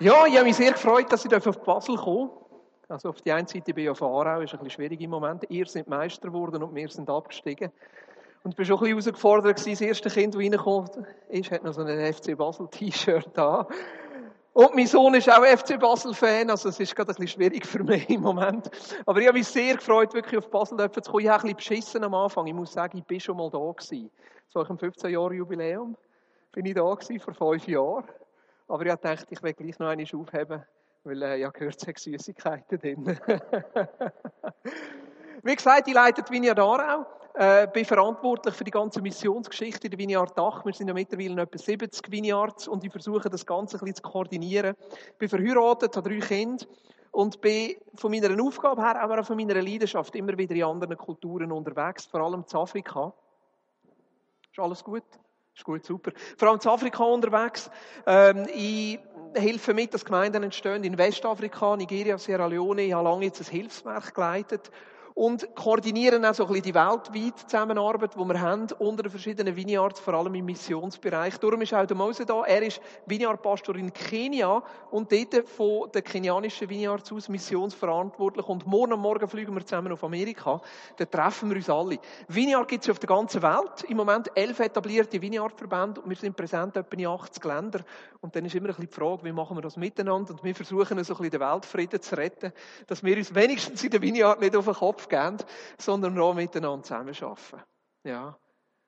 [0.00, 2.30] Ja, ich habe mich sehr gefreut, dass ich auf Basel komme.
[2.88, 5.44] Also auf die einen Seite bin ich auf Aarau, ist ein bisschen schwierig im Moment.
[5.48, 7.70] Ihr seid Meister geworden und wir sind abgestiegen.
[8.42, 9.58] Und ich bin schon ein bisschen herausgefordert.
[9.58, 10.98] Das erste Kind, das reinkommt,
[11.28, 13.68] ist, hat noch so ein FC Basel T-Shirt da.
[14.52, 17.82] Und mein Sohn ist auch FC Basel-Fan, also es ist gerade ein bisschen schwierig für
[17.82, 18.70] mich im Moment.
[19.06, 21.24] Aber ich habe mich sehr gefreut, wirklich auf Basel zu kommen.
[21.24, 22.46] Ich habe ein bisschen beschissen am Anfang.
[22.46, 24.10] Ich muss sagen, ich bin schon mal da gewesen.
[24.48, 25.96] Zu eurem 15-Jahre-Jubiläum
[26.52, 28.04] bin ich da gewesen, vor fünf Jahren.
[28.68, 30.64] Aber ich gedacht, ich will gleich noch eine aufheben,
[31.04, 33.04] weil äh, ja gehört es Süßigkeiten drin.
[35.42, 39.90] Wie gesagt, ich leite die Vineyard Aarau, äh, bin verantwortlich für die ganze Missionsgeschichte in
[39.90, 40.64] der Vineyard Dach.
[40.64, 44.02] Wir sind ja mittlerweile etwa 70 Vineyards und ich versuche das Ganze ein bisschen zu
[44.02, 44.74] koordinieren.
[45.12, 46.64] Ich bin verheiratet, habe drei Kinder
[47.10, 50.96] und bin von meiner Aufgabe her, aber auch von meiner Leidenschaft immer wieder in anderen
[50.96, 53.12] Kulturen unterwegs, vor allem in Afrika.
[54.50, 55.04] Ist alles gut?
[55.56, 56.10] Ist gut, super.
[56.36, 57.70] Vor allem in Afrika unterwegs.
[58.06, 58.98] Ähm, ich
[59.34, 62.82] helfe mit, dass Gemeinden entstehen in Westafrika, Nigeria, Sierra Leone.
[62.82, 64.70] Ich habe lange jetzt ein Hilfswerk geleitet
[65.14, 69.54] und koordinieren auch so ein bisschen die weltweite Zusammenarbeit, die wir haben unter den verschiedenen
[69.54, 71.38] Vineyards, vor allem im Missionsbereich.
[71.38, 72.42] Darum ist auch der Mose da.
[72.42, 78.48] Er ist Vineyard-Pastor in Kenia und dort von der kenianischen Vineyards aus missionsverantwortlich.
[78.48, 80.60] Und morgen am Morgen fliegen wir zusammen auf Amerika.
[80.96, 81.98] Da treffen wir uns alle.
[82.26, 83.84] Vineyard gibt es auf der ganzen Welt.
[83.88, 87.84] Im Moment elf etablierte Vineyard-Verbände und wir sind präsent etwa in 80 Ländern.
[88.20, 90.32] Und dann ist immer ein bisschen die Frage, wie machen wir das miteinander?
[90.32, 92.52] Und wir versuchen so ein bisschen den Weltfrieden zu retten,
[92.88, 95.38] dass wir uns wenigstens in der Vineyard nicht auf den Kopf Kopf geben,
[95.78, 97.62] sondern auch miteinander zusammenarbeiten.
[98.04, 98.36] Ja.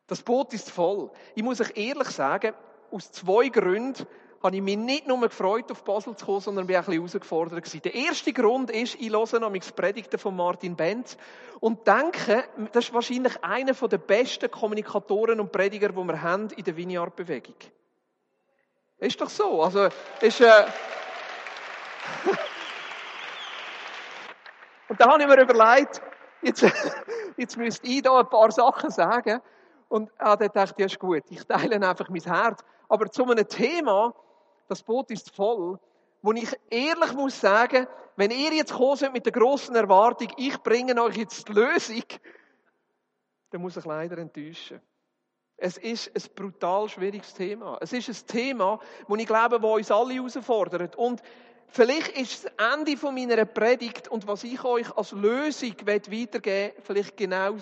[0.06, 1.10] Das Boot ist voll.
[1.34, 2.54] Ich muss euch ehrlich sagen,
[2.90, 4.06] aus zwei Gründen
[4.42, 7.00] habe ich mich nicht nur gefreut, auf Basel zu kommen, sondern bin auch ein bisschen
[7.00, 7.84] herausgefordert.
[7.84, 11.16] Der erste Grund ist, ich höre noch Predigten von Martin Benz
[11.58, 16.62] und denke, das ist wahrscheinlich einer der besten Kommunikatoren und Prediger, die wir haben in
[16.62, 17.56] der Vineyard-Bewegung.
[18.98, 19.62] Ist doch so.
[19.62, 19.88] Also,
[20.20, 20.66] ist, äh,
[24.88, 26.00] Und da habe ich mir überlegt,
[26.42, 26.62] jetzt,
[27.36, 29.40] jetzt müsste ich da ein paar Sachen sagen.
[29.88, 32.64] Und ah, dann dachte ich, ja, ist gut, ich teile einfach mein Herz.
[32.88, 34.14] Aber zu einem Thema,
[34.68, 35.78] das Boot ist voll,
[36.22, 41.00] wo ich ehrlich muss sagen, wenn ihr jetzt kommt mit der großen Erwartung, ich bringe
[41.00, 42.04] euch jetzt die Lösung,
[43.50, 44.80] dann muss ich leider enttäuschen.
[45.58, 47.78] Es ist ein brutal schwieriges Thema.
[47.80, 50.96] Es ist ein Thema, wo ich glaube, wo uns alle herausfordert.
[50.96, 51.22] Und
[51.68, 56.82] Vielleicht ist das Ende von meiner Predigt und was ich euch als Lösung weitergeben will,
[56.82, 57.56] vielleicht genau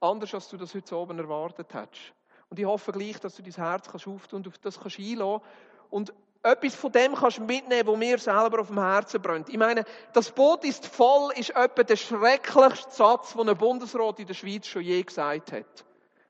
[0.00, 2.12] anders, als du das heute oben erwartet hättest.
[2.50, 5.42] Und ich hoffe gleich, dass du dein Herz kannst und auf das kannst einlassen
[5.90, 6.12] und
[6.42, 9.48] etwas von dem kannst mitnehmen, was mir selber auf dem Herzen brennt.
[9.48, 14.26] Ich meine, das Boot ist voll, ist etwa der schrecklichste Satz, den ein Bundesrat in
[14.26, 15.84] der Schweiz schon je gesagt hat.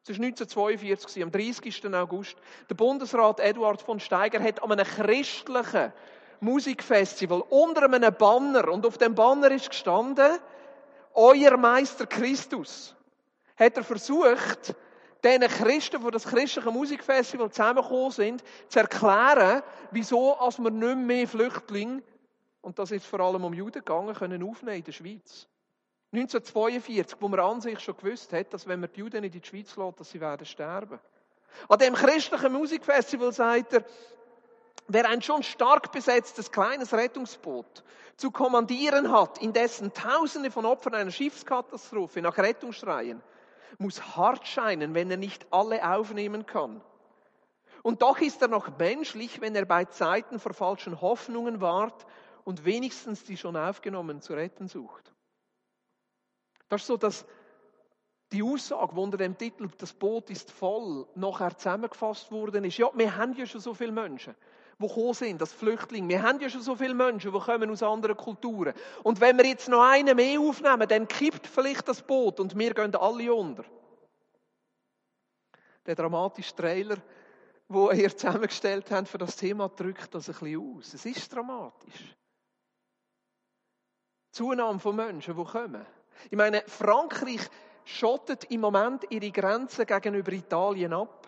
[0.05, 1.95] Es war 1942, am 30.
[1.95, 2.37] August.
[2.69, 5.93] Der Bundesrat Eduard von Steiger hat an einem christlichen
[6.43, 10.39] Musikfestival unter einem Banner und auf dem Banner ist gestanden,
[11.15, 12.97] euer Meister Christus.
[13.57, 14.75] Hat er versucht,
[15.23, 21.29] den Christen, die das christliche Musikfestival zusammengekommen sind, zu erklären, wieso als wir nicht mehr
[21.29, 22.03] Flüchtlinge,
[22.61, 25.47] und das ist vor allem um Juden gegangen, können aufnehmen in der Schweiz.
[26.13, 29.41] 1942, wo man an sich schon gewusst hat, dass wenn man die Juden in die
[29.43, 30.99] Schweiz lässt, dass sie werden sterben.
[31.69, 33.85] An dem christlichen Musikfestival sagt er,
[34.89, 37.85] Wer ein schon stark besetztes kleines Rettungsboot
[38.17, 43.23] zu kommandieren hat, in dessen Tausende von Opfern einer Schiffskatastrophe nach Rettung schreien,
[43.79, 46.81] muss hart scheinen, wenn er nicht alle aufnehmen kann.
[47.83, 52.07] Und doch ist er noch menschlich, wenn er bei Zeiten vor falschen Hoffnungen wahrt
[52.45, 55.13] und wenigstens die schon aufgenommen zu retten sucht.
[56.69, 57.27] Das ist so dass
[58.33, 62.79] die Aussage, die unter dem Titel Das Boot ist voll nachher zusammengefasst worden ist.
[62.79, 64.35] Ja, wir haben ja schon so viele Menschen
[64.83, 66.09] die gekommen sind, als Flüchtlinge.
[66.09, 68.75] Wir haben ja schon so viele Menschen, die kommen aus anderen Kulturen.
[69.03, 72.75] Und wenn wir jetzt noch einen mehr aufnehmen, dann kippt vielleicht das Boot und wir
[72.75, 73.65] gehen alle unter.
[75.87, 76.97] Der dramatische Trailer,
[77.69, 80.95] wo ihr zusammengestellt habt für das Thema, drückt das ein bisschen aus.
[80.95, 82.17] Es ist dramatisch.
[84.31, 85.87] Zunahme von Menschen, die kommen.
[86.31, 87.49] Ich meine, Frankreich
[87.85, 91.23] schottet im Moment ihre Grenzen gegenüber Italien ab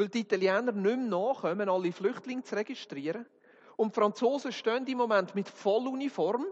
[0.00, 3.26] weil die Italiener nicht mehr nachkommen, alle Flüchtlinge zu registrieren.
[3.76, 6.46] Und die Franzosen stehen im Moment mit Volluniform,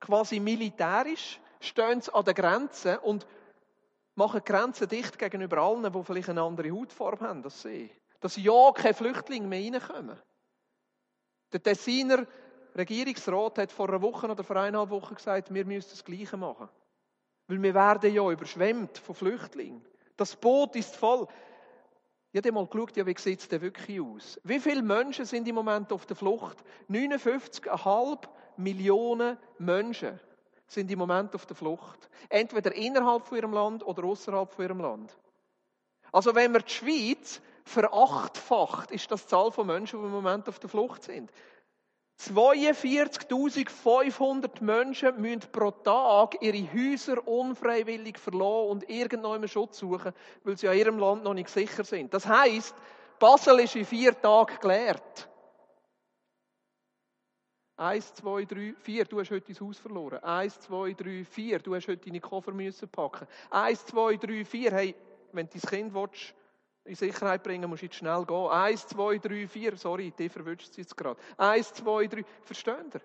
[0.00, 3.26] quasi militärisch, stehen sie an der Grenze und
[4.14, 7.90] machen Grenzen dicht gegenüber allen, die vielleicht eine andere Hautfarbe haben, das sehe
[8.20, 10.20] Dass ja keine Flüchtlinge mehr reinkommen.
[11.52, 12.26] Der Tessiner
[12.76, 16.68] Regierungsrat hat vor einer Woche oder vor eineinhalb Wochen gesagt, wir müssen das Gleiche machen.
[17.48, 19.84] Weil wir werden ja überschwemmt von Flüchtlingen.
[20.16, 21.26] Das Boot ist voll.
[22.30, 24.38] Ich habe mal geschaut, ja, wie sieht es denn wirklich aus?
[24.44, 26.58] Wie viele Menschen sind im Moment auf der Flucht?
[26.90, 28.28] 59,5
[28.58, 30.20] Millionen Menschen
[30.66, 32.10] sind im Moment auf der Flucht.
[32.28, 35.16] Entweder innerhalb von ihrem Land oder außerhalb von ihrem Land.
[36.12, 40.48] Also wenn man die Schweiz verachtfacht, ist das die Zahl von Menschen, die im Moment
[40.48, 41.30] auf der Flucht sind.
[42.18, 50.12] 42.500 Menschen müssen pro Tag ihre Häuser unfreiwillig verlassen und irgendwo Schutz suchen,
[50.42, 52.12] weil sie in ihrem Land noch nicht sicher sind.
[52.12, 52.74] Das heisst,
[53.20, 55.28] Basel ist in vier Tagen geleert.
[57.76, 60.18] Eins, zwei, drei, vier, du hast heute dein Haus verloren.
[60.24, 63.28] Eins, zwei, drei, vier, du hast heute deine Koffer müssen packen.
[63.50, 64.96] Eins, zwei, drei, vier, hey,
[65.30, 66.34] wenn du dein Kind willst,
[66.88, 68.48] in Sicherheit bringen, musst du jetzt schnell gehen.
[68.48, 69.76] Eins, zwei, drei, vier.
[69.76, 71.20] Sorry, die verwünscht es jetzt gerade.
[71.36, 72.24] Eins, zwei, drei.
[72.42, 73.00] Versteht ihr?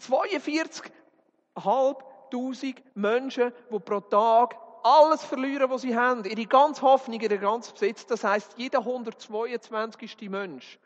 [0.00, 6.24] 42.500 Menschen, die pro Tag alles verlieren, was sie haben.
[6.24, 8.06] Ihre ganze Hoffnung, ihren ganzen Besitz.
[8.06, 10.30] Das heisst, jeder 122.
[10.30, 10.78] Mensch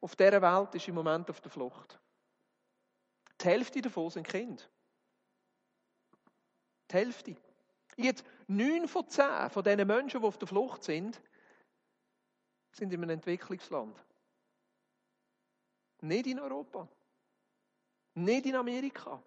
[0.00, 1.98] auf dieser Welt ist im Moment auf der Flucht.
[3.40, 4.62] Die Hälfte davon sind Kinder.
[6.90, 7.36] Die Hälfte.
[7.96, 11.20] Jetzt neun von zehn von diesen Menschen, die auf der Flucht sind,
[12.72, 13.96] sind in einem Entwicklungsland.
[16.00, 16.88] Nicht in Europa.
[18.14, 19.22] Nicht in Amerika.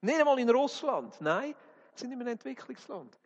[0.00, 1.20] Nicht einmal in Russland.
[1.20, 1.54] Nein,
[1.94, 3.18] sind in einem Entwicklungsland.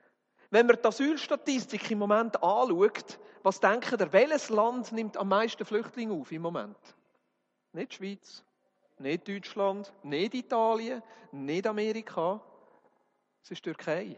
[0.50, 5.64] Wenn man die Asylstatistik im Moment anschaut, was denken ihr, welches Land nimmt am meisten
[5.64, 6.76] Flüchtlinge auf im Moment?
[7.73, 8.44] Nicht die Schweiz,
[8.99, 12.41] nicht Deutschland, nicht Italien, nicht Amerika.
[13.43, 14.17] Es ist Türkei.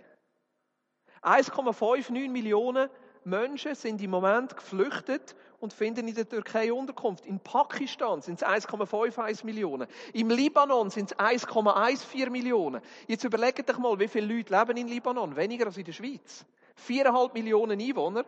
[1.22, 2.88] 1,59 Millionen
[3.24, 7.24] Menschen sind im Moment geflüchtet und finden in der Türkei Unterkunft.
[7.26, 9.86] In Pakistan sind es 1,51 Millionen.
[10.12, 12.82] Im Libanon sind es 1,14 Millionen.
[13.06, 15.36] Jetzt überlegt euch mal, wie viele Leute leben in Libanon?
[15.36, 16.44] Weniger als in der Schweiz.
[16.88, 18.24] 4,5 Millionen Einwohner.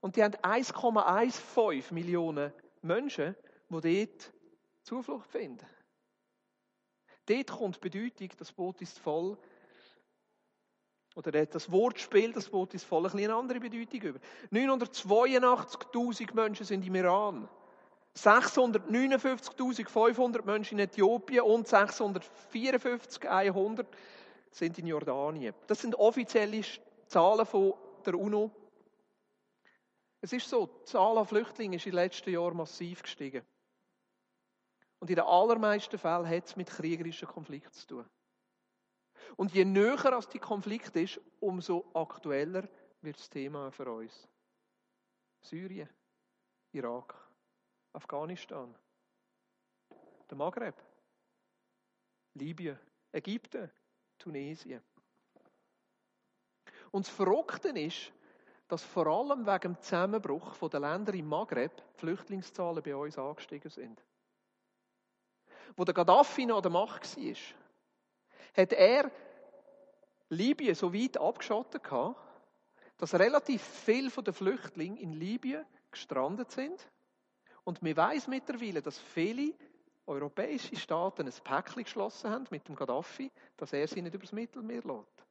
[0.00, 3.36] Und die haben 1,15 Millionen Menschen,
[3.68, 4.32] die dort
[4.82, 5.66] Zuflucht finden.
[7.26, 9.36] Dort kommt die Bedeutung, das Boot ist voll,
[11.18, 14.20] oder das Wortspiel, das Wort ist voll ein eine andere Bedeutung über.
[14.52, 17.48] 982.000 Menschen sind im Iran.
[18.16, 23.84] 659.500 Menschen in Äthiopien und 654.100
[24.52, 25.56] sind in Jordanien.
[25.66, 26.62] Das sind offizielle
[27.08, 27.74] Zahlen von
[28.06, 28.52] der UNO.
[30.20, 33.42] Es ist so, die Zahl an Flüchtlingen ist in den letzten Jahren massiv gestiegen.
[35.00, 38.04] Und in den allermeisten Fällen hat es mit kriegerischen Konflikten zu tun.
[39.36, 42.68] Und je näher als die Konflikt ist, umso aktueller
[43.02, 44.28] wird das Thema für uns.
[45.40, 45.88] Syrien,
[46.72, 47.14] Irak,
[47.92, 48.74] Afghanistan,
[50.28, 50.74] der Maghreb,
[52.34, 52.78] Libyen,
[53.12, 53.70] Ägypten,
[54.18, 54.82] Tunesien.
[56.90, 58.12] Und das Verrückte ist,
[58.68, 63.70] dass vor allem wegen dem Zusammenbruch der Länder im Maghreb die Flüchtlingszahlen bei uns angestiegen
[63.70, 64.02] sind.
[65.76, 67.34] Wo der Gaddafi noch an der Macht war,
[68.58, 69.10] hat er
[70.30, 72.20] Libyen so weit abgeschottet gehabt,
[72.98, 76.90] dass relativ viele von den Flüchtlingen in Libyen gestrandet sind.
[77.64, 79.54] Und man weiß mittlerweile, dass viele
[80.06, 84.82] europäische Staaten ein Päckchen geschlossen haben mit dem Gaddafi, dass er sie nicht übers Mittelmeer
[84.82, 85.24] lässt.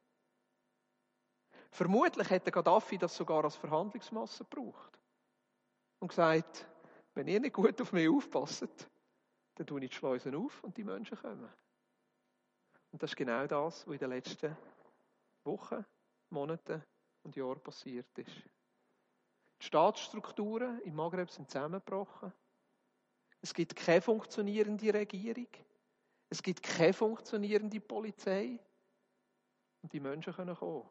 [1.70, 4.98] Vermutlich hätte Gaddafi das sogar als Verhandlungsmasse gebraucht.
[5.98, 6.66] Und gesagt,
[7.14, 8.88] wenn ihr nicht gut auf mich aufpasst,
[9.56, 11.52] dann tue ich die Schleusen auf und die Menschen kommen.
[12.90, 14.56] Und das ist genau das, was in den letzten
[15.44, 15.84] Wochen,
[16.30, 16.82] Monaten
[17.22, 18.30] und Jahren passiert ist.
[19.60, 22.32] Die Staatsstrukturen im Maghreb sind zusammengebrochen.
[23.40, 25.48] Es gibt keine funktionierende Regierung.
[26.30, 28.58] Es gibt keine funktionierende Polizei.
[29.82, 30.88] Und die Menschen können kommen.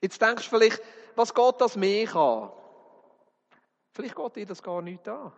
[0.00, 0.82] Jetzt denkst du vielleicht,
[1.14, 2.52] was geht das mehr an?
[3.92, 5.32] Vielleicht geht dir das gar nicht an.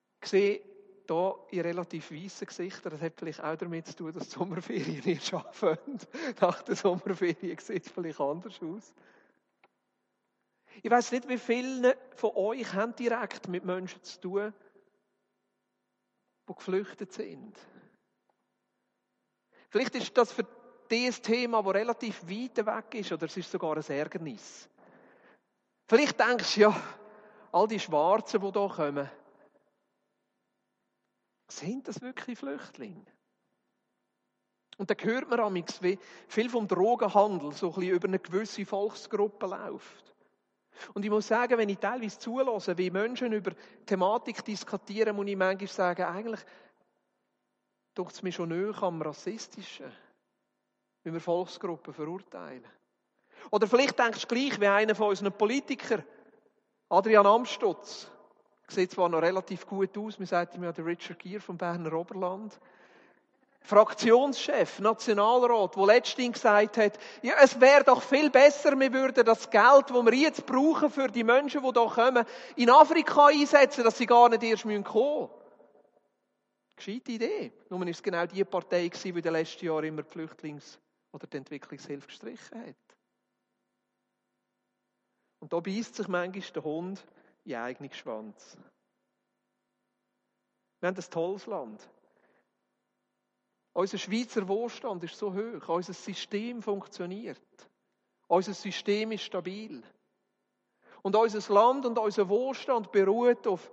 [0.00, 0.62] Ich sehe
[1.08, 5.02] hier in relativ weißen Gesichtern, das hat vielleicht auch damit zu tun, dass die Sommerferien
[5.04, 5.98] nicht anfangen.
[6.40, 8.94] Nach der Sommerferien sieht es vielleicht anders aus.
[10.82, 14.54] Ich weiß nicht, wie viele von euch haben direkt mit Menschen zu tun,
[16.48, 17.58] die geflüchtet sind.
[19.68, 20.46] Vielleicht ist das für
[20.90, 24.68] dieses Thema, das relativ weit weg ist, oder es ist sogar ein Ärgernis.
[25.88, 26.82] Vielleicht denkst du, ja,
[27.52, 29.10] all die Schwarzen, die hier kommen,
[31.58, 33.06] sind das wirklich Flüchtlinge?
[34.78, 38.64] Und da hört man amigs, wie viel vom Drogenhandel so ein bisschen über eine gewisse
[38.64, 40.14] Volksgruppe läuft.
[40.94, 43.52] Und ich muss sagen, wenn ich teilweise zulasse, wie Menschen über
[43.86, 46.40] Thematik diskutieren, muss ich manchmal sagen, eigentlich
[47.94, 49.92] tut es mir schon näher am Rassistischen.
[51.04, 52.64] wie wir Volksgruppen verurteilen.
[53.50, 56.04] Oder vielleicht denkst du gleich wie einer von unseren Politikern,
[56.88, 58.08] Adrian Amstutz.
[58.74, 61.92] Sieht zwar noch relativ gut aus, man sagt ihm ja der Richard Gier vom Berner
[61.92, 62.58] Oberland.
[63.60, 69.50] Fraktionschef, Nationalrat, wo letztens gesagt hat, ja, es wäre doch viel besser, wir würden das
[69.50, 72.24] Geld, das wir jetzt brauchen für die Menschen, die hier kommen,
[72.56, 75.28] in Afrika einsetzen, dass sie gar nicht erst kommen müssen.
[76.74, 77.52] Gescheite Idee.
[77.68, 80.78] Nur war es genau die Partei, die in den letzten Jahren immer die Flüchtlings-
[81.12, 82.74] oder die Entwicklungshilfe gestrichen hat.
[85.38, 87.04] Und da beißt sich manchmal der Hund
[87.44, 88.56] in eigenen Schwanz.
[90.80, 91.88] Wir haben ein tolles Land.
[93.74, 95.68] Unser Schweizer Wohlstand ist so hoch.
[95.68, 97.40] Unser System funktioniert.
[98.28, 99.82] Unser System ist stabil.
[101.02, 103.70] Und unser Land und unser Wohlstand beruht auf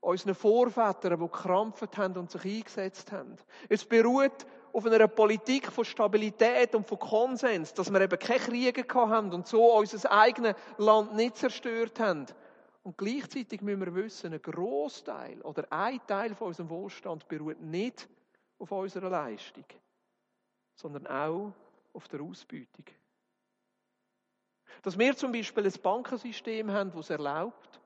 [0.00, 3.36] unseren Vorvätern, die gekrampft haben und sich eingesetzt haben.
[3.68, 8.84] Es beruht auf einer Politik von Stabilität und von Konsens, dass wir eben keine Kriege
[8.94, 12.26] haben und so unser eigenes Land nicht zerstört haben.
[12.82, 18.08] Und gleichzeitig müssen wir wissen, ein Großteil oder ein Teil von unserem Wohlstand beruht nicht
[18.58, 19.64] auf unserer Leistung,
[20.74, 21.52] sondern auch
[21.92, 22.84] auf der Ausbeutung.
[24.82, 27.80] Dass wir zum Beispiel ein Bankensystem haben, das es erlaubt,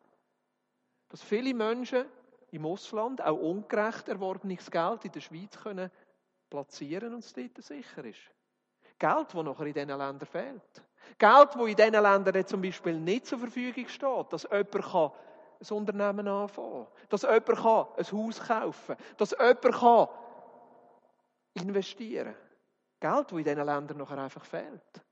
[1.09, 2.07] dass viele Menschen
[2.51, 5.91] im Ausland auch ungerecht erworbenes Geld in der Schweiz können
[6.51, 8.31] platzieren und es dort sicher ist.
[8.99, 10.83] Geld, das nachher in diesen Ländern fehlt.
[11.19, 16.29] Geld, das in diesen Ländern zum Beispiel nicht zur Verfügung steht, dass jemand ein Unternehmen
[16.29, 20.09] anfangen kann, dass jemand ein Haus kaufen kann, dass jemand
[21.55, 22.35] investieren
[23.01, 23.17] kann.
[23.17, 25.03] Geld, das in diesen Ländern nachher einfach fehlt.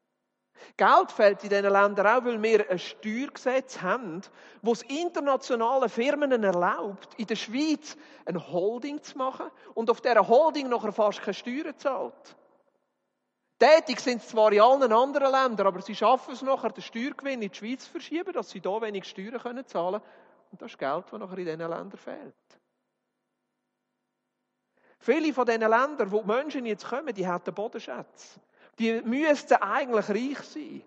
[0.77, 4.21] Geld fehlt in diesen Ländern auch, weil wir ein Steuergesetz haben,
[4.63, 10.69] das internationale Firmen erlaubt, in der Schweiz ein Holding zu machen und auf dieser Holding
[10.69, 12.37] nachher fast keine Steuern zahlt.
[13.61, 17.43] Tätig sind sie zwar in allen anderen Ländern, aber sie schaffen es nachher, den Steuergewinn
[17.43, 20.13] in die Schweiz zu verschieben, dass sie hier wenig Steuern können zahlen können.
[20.51, 22.35] Und das ist Geld, das nachher in diesen Ländern fehlt.
[24.99, 28.41] Viele von diesen Ländern, wo die Menschen jetzt kommen, die haben Bodenschätze.
[28.79, 30.83] Die müssten eigentlich reich sein.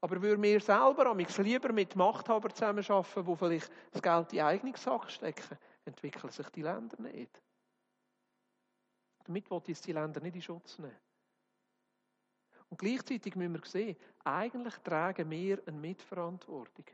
[0.00, 4.42] Aber würden wir selber am lieber mit Machthabern zusammenarbeiten, die vielleicht das Geld in die
[4.42, 7.42] eigene Sache stecken, entwickeln sich die Länder nicht.
[9.24, 10.96] Damit wollte ich die Länder nicht in Schutz nehmen.
[12.70, 16.86] Und gleichzeitig müssen wir sehen, eigentlich tragen wir eine Mitverantwortung.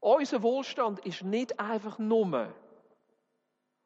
[0.00, 2.52] Unser Wohlstand ist nicht einfach nur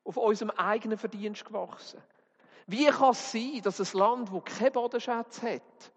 [0.03, 2.03] auf unserem eigenen Verdienst gewachsen.
[2.67, 5.93] Wie kann es sein, dass ein Land, das keine Bodenschätze hat,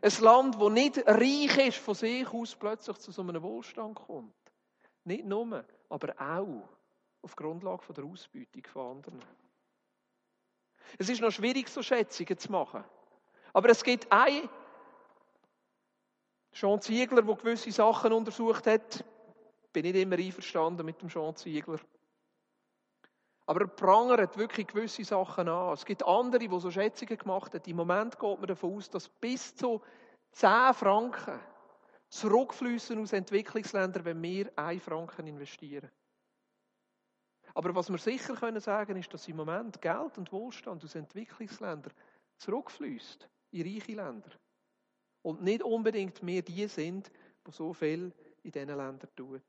[0.00, 4.34] ein Land, das nicht reich ist von sich aus, plötzlich zu so einem Wohlstand kommt?
[5.04, 6.68] Nicht nur, aber auch
[7.22, 9.20] auf Grundlage der Ausbeutung von anderen.
[10.98, 12.84] Es ist noch schwierig, so Schätzungen zu machen.
[13.52, 14.48] Aber es gibt ein
[16.52, 19.04] Sean Ziegler, der gewisse Sachen untersucht hat.
[19.72, 21.80] Bin nicht immer einverstanden mit dem Sean Ziegler.
[23.46, 25.72] Aber er prangert wirklich gewisse Sachen an.
[25.72, 27.64] Es gibt andere, die so Schätzungen gemacht haben.
[27.66, 29.80] Im Moment geht man davon aus, dass bis zu
[30.32, 31.40] 10 Franken
[32.08, 35.90] zurückfließen aus Entwicklungsländern, wenn wir 1 Franken investieren.
[37.54, 41.92] Aber was wir sicher können sagen, ist, dass im Moment Geld und Wohlstand aus Entwicklungsländern
[42.38, 44.30] zurückfließt in reiche Länder.
[45.22, 47.10] Und nicht unbedingt mehr die sind,
[47.46, 48.12] die so viel
[48.42, 49.40] in diesen Ländern tun.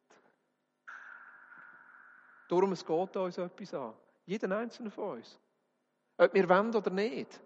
[2.48, 3.94] Darum, es geht uns etwas an.
[4.26, 5.40] Jeden einzelnen von uns.
[6.18, 7.42] Ob wir wollen oder nicht.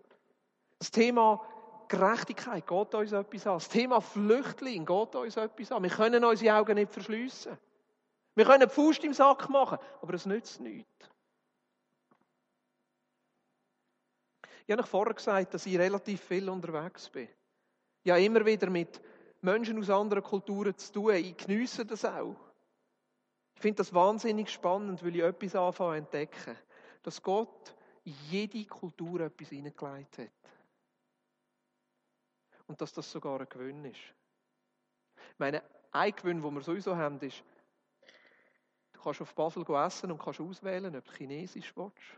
[0.80, 1.42] Das Thema
[1.88, 3.54] Gerechtigkeit geht uns etwas an.
[3.54, 5.84] Das Thema Flüchtling geht uns etwas an.
[5.84, 7.58] Wir können unsere Augen nicht verschliessen.
[8.36, 11.10] Wir können die Faust im Sack machen, aber es nützt nichts.
[14.66, 17.30] Ich habe vorher gesagt, dass ich relativ viel unterwegs bin.
[18.12, 19.02] Habe immer wieder mit
[19.42, 21.14] Menschen aus anderen Kulturen zu tun.
[21.16, 22.36] Ich geniesse das auch.
[23.56, 26.58] Ich finde das wahnsinnig spannend, weil ich etwas anfange zu entdecken.
[27.04, 30.30] Dass Gott in jede Kultur etwas hineingelegt hat.
[32.68, 34.00] Und dass das sogar ein Gewinn ist.
[35.34, 37.44] Ich meine, ein Gewinn, den wir sowieso haben, ist,
[38.94, 42.18] du kannst auf Basel essen und kannst auswählen, ob du Chinesisch willst,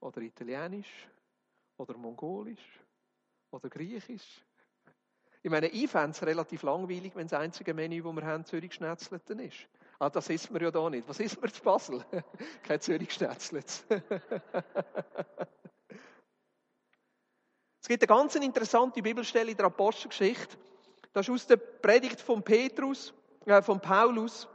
[0.00, 1.08] oder Italienisch,
[1.76, 2.80] oder Mongolisch,
[3.50, 4.42] oder Griechisch.
[5.42, 8.74] Ich meine, ich fände es relativ langweilig, wenn das einzige Menü, das wir haben, Zürich
[8.74, 9.66] Schnetzelten ist.
[9.98, 11.08] Ah, das isst man ja da nicht.
[11.08, 12.04] Was isst man zu Basel?
[12.62, 13.84] Kein Zürich-Schnetzlitz.
[17.80, 20.56] es gibt eine ganz interessante Bibelstelle in der Apostelgeschichte.
[21.12, 23.12] Das ist aus der Predigt von Petrus,
[23.46, 24.48] äh, von Paulus,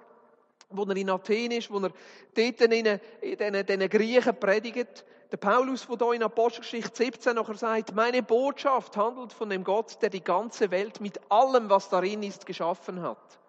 [0.69, 1.91] wo er in Athen ist, wo er
[2.33, 5.05] dort in den, den Griechen predigt.
[5.31, 10.01] Der Paulus, der hier in Apostelgeschichte 17 nachher sagt, meine Botschaft handelt von dem Gott,
[10.01, 13.39] der die ganze Welt mit allem, was darin ist, geschaffen hat.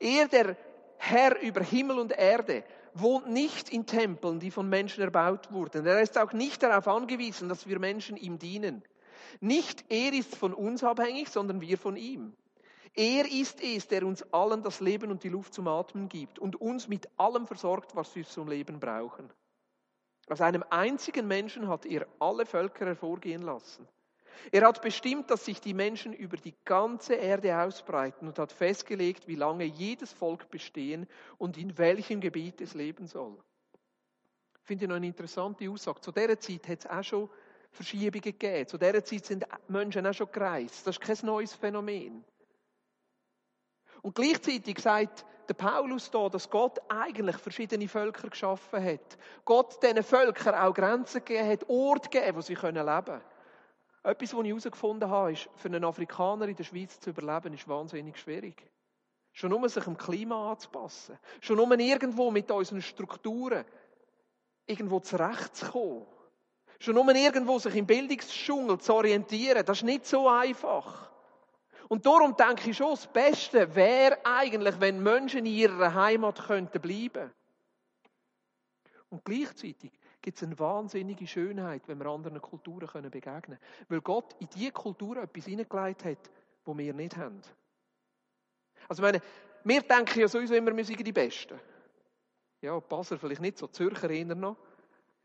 [0.00, 0.56] Er, der
[0.96, 5.86] Herr über Himmel und Erde, wohnt nicht in Tempeln, die von Menschen erbaut wurden.
[5.86, 8.82] Er ist auch nicht darauf angewiesen, dass wir Menschen ihm dienen.
[9.40, 12.32] Nicht er ist von uns abhängig, sondern wir von ihm.
[12.94, 16.60] Er ist es, der uns allen das Leben und die Luft zum Atmen gibt und
[16.60, 19.30] uns mit allem versorgt, was wir zum Leben brauchen.
[20.28, 23.88] Aus einem einzigen Menschen hat er alle Völker hervorgehen lassen.
[24.52, 29.26] Er hat bestimmt, dass sich die Menschen über die ganze Erde ausbreiten und hat festgelegt,
[29.26, 31.06] wie lange jedes Volk bestehen
[31.38, 33.36] und in welchem Gebiet es leben soll.
[34.62, 36.00] Finde ich noch eine interessante Aussage.
[36.00, 37.30] Zu dieser Zeit hat es auch schon
[37.70, 38.68] Verschiebungen gegeben.
[38.68, 40.86] Zu dieser Zeit sind Menschen auch schon gereist.
[40.86, 42.24] Das ist kein neues Phänomen.
[44.02, 49.18] Und gleichzeitig sagt der Paulus da, dass Gott eigentlich verschiedene Völker geschaffen hat.
[49.44, 53.20] Gott diesen Völkern auch Grenzen gegeben hat, Orte gegeben, wo sie leben können.
[54.02, 57.68] Etwas, was ich herausgefunden habe, ist, für einen Afrikaner in der Schweiz zu überleben, ist
[57.68, 58.62] wahnsinnig schwierig.
[59.32, 61.18] Schon nur sich dem Klima anzupassen.
[61.40, 63.64] Schon nur irgendwo mit unseren Strukturen
[64.66, 66.06] irgendwo zurechtzukommen.
[66.80, 69.64] Schon nur irgendwo sich im Bildungsdschungel zu orientieren.
[69.64, 71.10] Das ist nicht so einfach.
[71.88, 76.80] Und darum denke ich schon, das Beste wäre eigentlich, wenn Menschen in ihrer Heimat könnten
[76.80, 77.32] bleiben.
[79.08, 79.90] Und gleichzeitig
[80.20, 83.58] gibt es eine wahnsinnige Schönheit, wenn wir anderen Kulturen können begegnen können.
[83.88, 86.30] Weil Gott in diese Kultur etwas hineingelegt hat,
[86.64, 87.40] wo wir nicht haben.
[88.86, 89.22] Also, meine,
[89.64, 91.58] wir denken ja sowieso immer, wir sind die Besten.
[92.60, 94.56] Ja, Basel vielleicht nicht so, Zürcher eher noch.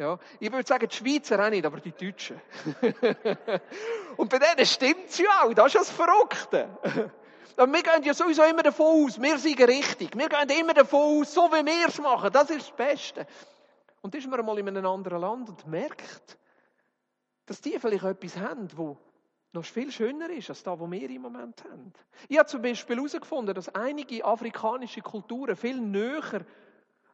[0.03, 2.41] Ja, ich würde sagen, die Schweizer auch nicht, aber die Deutschen.
[4.17, 6.67] Und bei denen stimmt es ja auch, das ist das Verrückte.
[7.55, 10.17] Aber wir gehen ja sowieso immer davon aus, wir sind richtig.
[10.17, 13.25] Wir gehen immer davon aus, so wie wir es machen, das ist das Beste.
[14.01, 16.37] Und dann ist man einmal in einem anderen Land und merkt,
[17.45, 18.97] dass die vielleicht etwas haben, wo
[19.53, 21.93] noch viel schöner ist als das, was wir im Moment haben.
[22.27, 26.45] Ich habe zum Beispiel herausgefunden, dass einige afrikanische Kulturen viel näher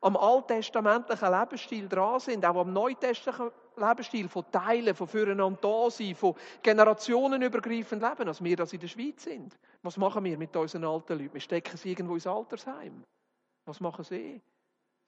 [0.02, 6.16] am alttestamentlichen Lebensstil dran sind, auch am neutestamentlichen Lebensstil von Teilen, von füreinander da sein,
[6.16, 9.58] von generationenübergreifend leben, als wir das in der Schweiz sind.
[9.82, 11.34] Was machen wir mit unseren alten Leuten?
[11.34, 13.04] Wir stecken sie irgendwo ins Altersheim.
[13.66, 14.42] Was machen sie?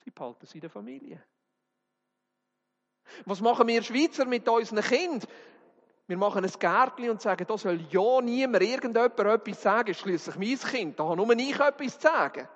[0.03, 1.23] Sie behalten sie in der Familie.
[3.25, 5.29] Was machen wir Schweizer mit unseren Kindern?
[6.07, 10.59] Wir machen ein Gärtchen und sagen, da soll ja niemand irgendjemand etwas sagen, schließlich mein
[10.59, 12.47] Kind, da habe nur ich etwas zu sagen.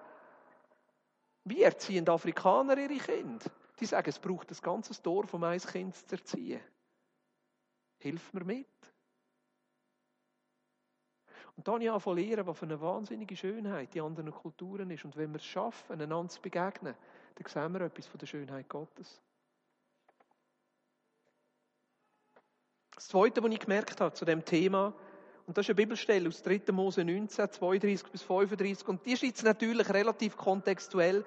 [1.45, 3.45] Wie erziehen Afrikaner ihre Kinder?
[3.79, 6.61] Die sagen, es braucht ein ganzes Dorf, um ein Kind zu erziehen.
[7.99, 8.67] Hilf mir mit.
[11.55, 15.05] Und dann ja von lernen, was für eine wahnsinnige Schönheit die anderen Kulturen ist.
[15.05, 16.95] Und wenn wir es schaffen, einander zu begegnen,
[17.35, 19.21] dann sehen wir etwas von der Schönheit Gottes.
[22.95, 24.93] Das Zweite, was ich gemerkt habe zu dem Thema,
[25.47, 26.71] und das ist eine Bibelstelle aus 3.
[26.71, 31.23] Mose 19, 32 bis 35, und die ist jetzt natürlich relativ kontextuell.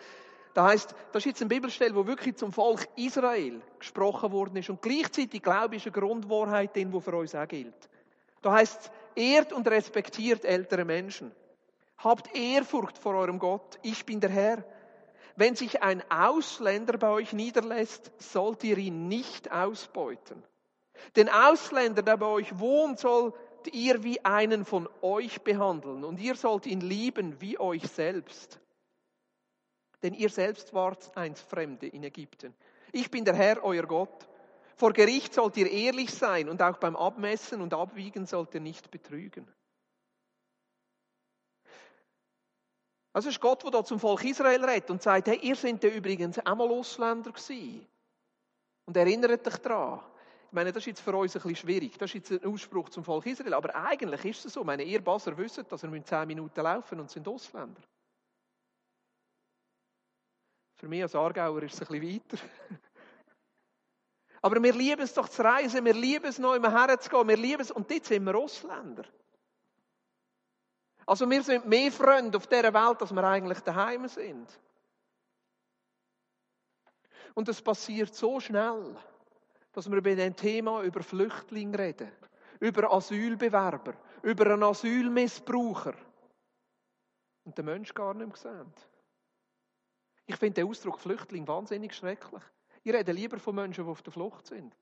[0.54, 4.70] Das heißt, das ist jetzt eine Bibelstelle, wo wirklich zum Volk Israel gesprochen worden ist.
[4.70, 7.88] Und gleichzeitig, glaube ich, ist eine Grundwahrheit die für uns auch gilt.
[8.42, 11.32] Da heißt es, ehrt und respektiert ältere Menschen.
[11.98, 13.78] Habt Ehrfurcht vor eurem Gott.
[13.82, 14.64] Ich bin der Herr.
[15.36, 20.42] Wenn sich ein Ausländer bei euch niederlässt, sollt ihr ihn nicht ausbeuten.
[21.14, 22.98] Den Ausländer, der bei euch wohnt,
[23.58, 28.60] sollt ihr wie einen von euch behandeln und ihr sollt ihn lieben wie euch selbst.
[30.02, 32.54] Denn ihr selbst wart einst Fremde in Ägypten.
[32.92, 34.28] Ich bin der Herr, euer Gott.
[34.76, 38.90] Vor Gericht sollt ihr ehrlich sein und auch beim Abmessen und Abwiegen sollt ihr nicht
[38.92, 39.52] betrügen.
[43.12, 45.90] Also ist Gott, der da zum Volk Israel redet und sagt, hey, ihr seid ja
[45.90, 47.84] übrigens auch mal Ausländer gewesen.
[48.86, 50.00] Und erinnert euch daran.
[50.48, 51.98] Ich meine, das ist jetzt für uns ein bisschen schwierig.
[51.98, 53.52] Das ist jetzt ein Ausspruch zum Volk Israel.
[53.52, 54.64] Aber eigentlich ist es so.
[54.64, 57.82] Meine, ihr Basser wisst, dass ihr zehn Minuten laufen und sind Ausländer.
[60.76, 62.42] Für mich als Aargauer ist es ein bisschen weiter.
[64.42, 67.60] Aber wir lieben es doch zu reisen, wir lieben es noch immer herzugehen, wir lieben
[67.60, 67.70] es.
[67.70, 69.04] Und jetzt sind wir Ausländer.
[71.04, 74.48] Also wir sind mehr Freunde auf dieser Welt, als wir eigentlich daheim sind.
[77.34, 78.96] Und es passiert so schnell
[79.72, 82.10] dass wir bei dem Thema über Flüchtlinge reden,
[82.60, 85.94] über Asylbewerber, über einen Asylmissbraucher
[87.44, 88.72] und den Mensch gar nicht mehr sehen.
[90.26, 92.42] Ich finde den Ausdruck Flüchtling wahnsinnig schrecklich.
[92.82, 94.76] Ich rede lieber von Menschen, die auf der Flucht sind.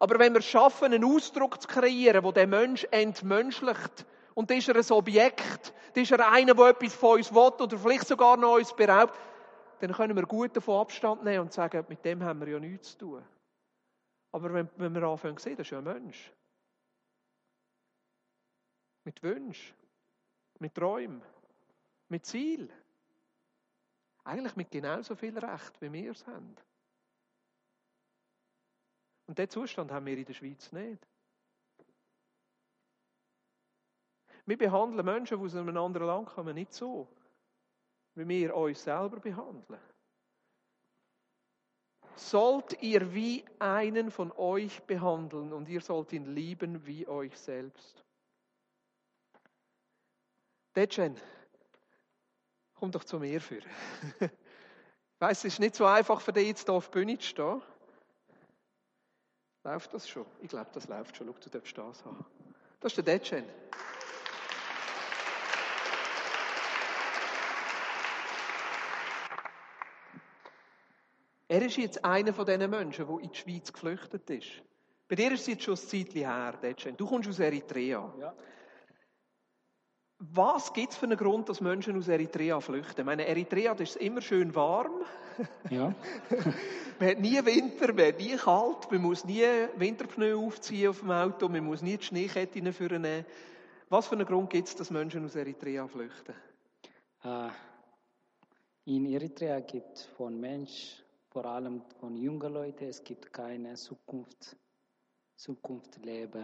[0.00, 4.76] Aber wenn wir schaffen, einen Ausdruck zu kreieren, wo der Mensch entmenschlicht, und ist er
[4.76, 8.72] ein Objekt, ist er einer, der etwas von uns will oder vielleicht sogar noch uns
[8.72, 9.18] beraubt,
[9.80, 12.92] dann können wir gut davon Abstand nehmen und sagen, mit dem haben wir ja nichts
[12.92, 13.24] zu tun.
[14.32, 16.32] Aber wenn, wenn wir anfangen zu sehen, das ist ja ein Mensch.
[19.04, 19.76] Mit Wünschen,
[20.58, 21.22] mit Träumen,
[22.08, 22.70] mit Ziel.
[24.24, 26.54] Eigentlich mit genauso viel Recht, wie wir es haben.
[29.26, 31.06] Und diesen Zustand haben wir in der Schweiz nicht.
[34.44, 37.06] Wir behandeln Menschen, die aus einem anderen Land kommen, nicht so,
[38.18, 39.80] wie wir uns selber behandeln.
[42.16, 48.04] Sollt ihr wie einen von euch behandeln und ihr sollt ihn lieben wie euch selbst.
[50.74, 51.16] Detschen,
[52.74, 53.58] komm doch zu mir für.
[53.58, 57.26] Ich weiss, es ist nicht so einfach für dich, jetzt hier auf der Bühne zu
[57.26, 57.62] stehen.
[59.64, 60.26] Läuft das schon?
[60.40, 61.26] Ich glaube, das läuft schon.
[61.26, 62.24] Schau, du darfst das haben.
[62.80, 63.44] Das ist der Detschen.
[71.48, 74.62] Er ist jetzt einer von diesen Menschen, der in die Schweiz geflüchtet ist.
[75.08, 76.96] Bei dir ist es jetzt schon ein Zeitchen her, Detschen.
[76.96, 78.12] Du kommst aus Eritrea.
[78.20, 78.34] Ja.
[80.18, 83.00] Was gibt es für einen Grund, dass Menschen aus Eritrea flüchten?
[83.00, 84.92] Ich meine, Eritrea das ist immer schön warm.
[85.70, 85.94] Ja.
[86.98, 89.44] Man hat nie Winter, man hat nie kalt, man muss nie
[89.76, 93.24] Winterpneu aufziehen auf dem Auto, man muss nie die Schneeketten führen.
[93.88, 96.34] Was für einen Grund gibt es, dass Menschen aus Eritrea flüchten?
[97.22, 97.50] Äh,
[98.86, 100.96] in Eritrea gibt von Mensch,
[101.40, 104.56] vor allem von jungen Leuten, es gibt keine Zukunft,
[105.36, 106.42] Zukunftsleben.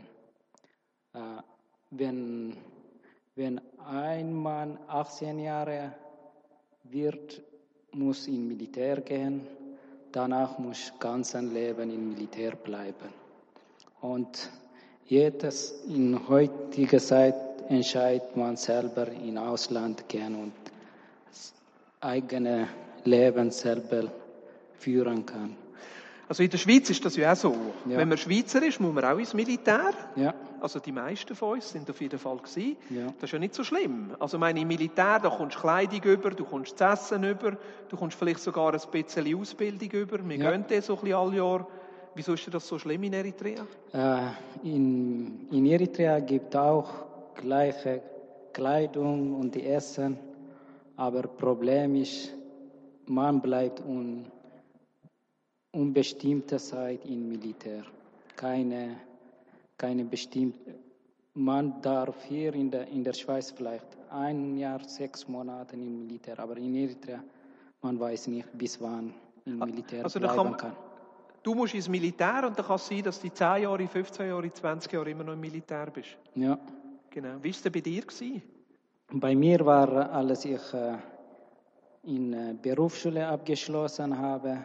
[1.12, 1.18] Äh,
[1.90, 2.56] wenn,
[3.34, 5.92] wenn ein Mann 18 Jahre
[6.84, 7.42] wird,
[7.90, 9.44] muss in Militär gehen,
[10.12, 13.08] danach muss ganzen Leben im Militär bleiben.
[14.00, 14.48] Und
[15.06, 17.34] jedes in heutiger Zeit
[17.68, 20.52] entscheidet man selber in Ausland gehen und
[22.00, 22.68] eigene
[23.04, 24.04] Leben selber
[24.78, 25.56] führen kann.
[26.26, 27.54] Also in der Schweiz ist das ja auch so.
[27.86, 27.98] Ja.
[27.98, 29.90] Wenn man Schweizer ist, muss man auch ins Militär.
[30.16, 32.76] Ja, Also die meisten von uns sind auf jeden Fall gewesen.
[32.88, 33.06] Ja.
[33.20, 34.12] Das ist ja nicht so schlimm.
[34.18, 37.58] Also meine, im Militär, da kommst du Kleidung über, du kommst das Essen über,
[37.90, 40.26] du kommst vielleicht sogar ein bisschen Ausbildung über.
[40.26, 40.50] Wir Ja.
[40.50, 41.68] gehen das so ein bisschen alle Jahr.
[42.14, 43.66] Wieso ist das so schlimm in Eritrea?
[43.92, 44.18] äh,
[44.66, 46.88] in, in Eritrea gibt auch
[47.34, 48.00] gleiche
[48.54, 50.16] Kleidung und die Essen,
[50.96, 52.32] aber Problem ist,
[53.06, 54.26] man bleibt un,
[55.74, 57.82] unbestimmte Zeit im Militär.
[58.36, 58.96] Keine,
[59.76, 60.74] keine bestimmte.
[61.34, 66.38] Man darf hier in der, in der Schweiz vielleicht ein Jahr, sechs Monate im Militär,
[66.38, 67.22] aber in Eritrea,
[67.82, 69.12] man weiß nicht, bis wann
[69.44, 70.76] im Militär also bleiben kann- kann.
[71.42, 74.50] Du musst ins Militär und dann kann es sein, dass du 10 Jahre, 15 Jahre,
[74.50, 76.16] 20 Jahre immer noch im Militär bist.
[76.34, 76.58] Ja.
[77.10, 77.36] Genau.
[77.42, 78.00] Wie war es denn bei dir?
[78.02, 78.42] Gewesen?
[79.12, 80.96] Bei mir war, als ich äh,
[82.04, 84.58] in äh, Berufsschule abgeschlossen habe,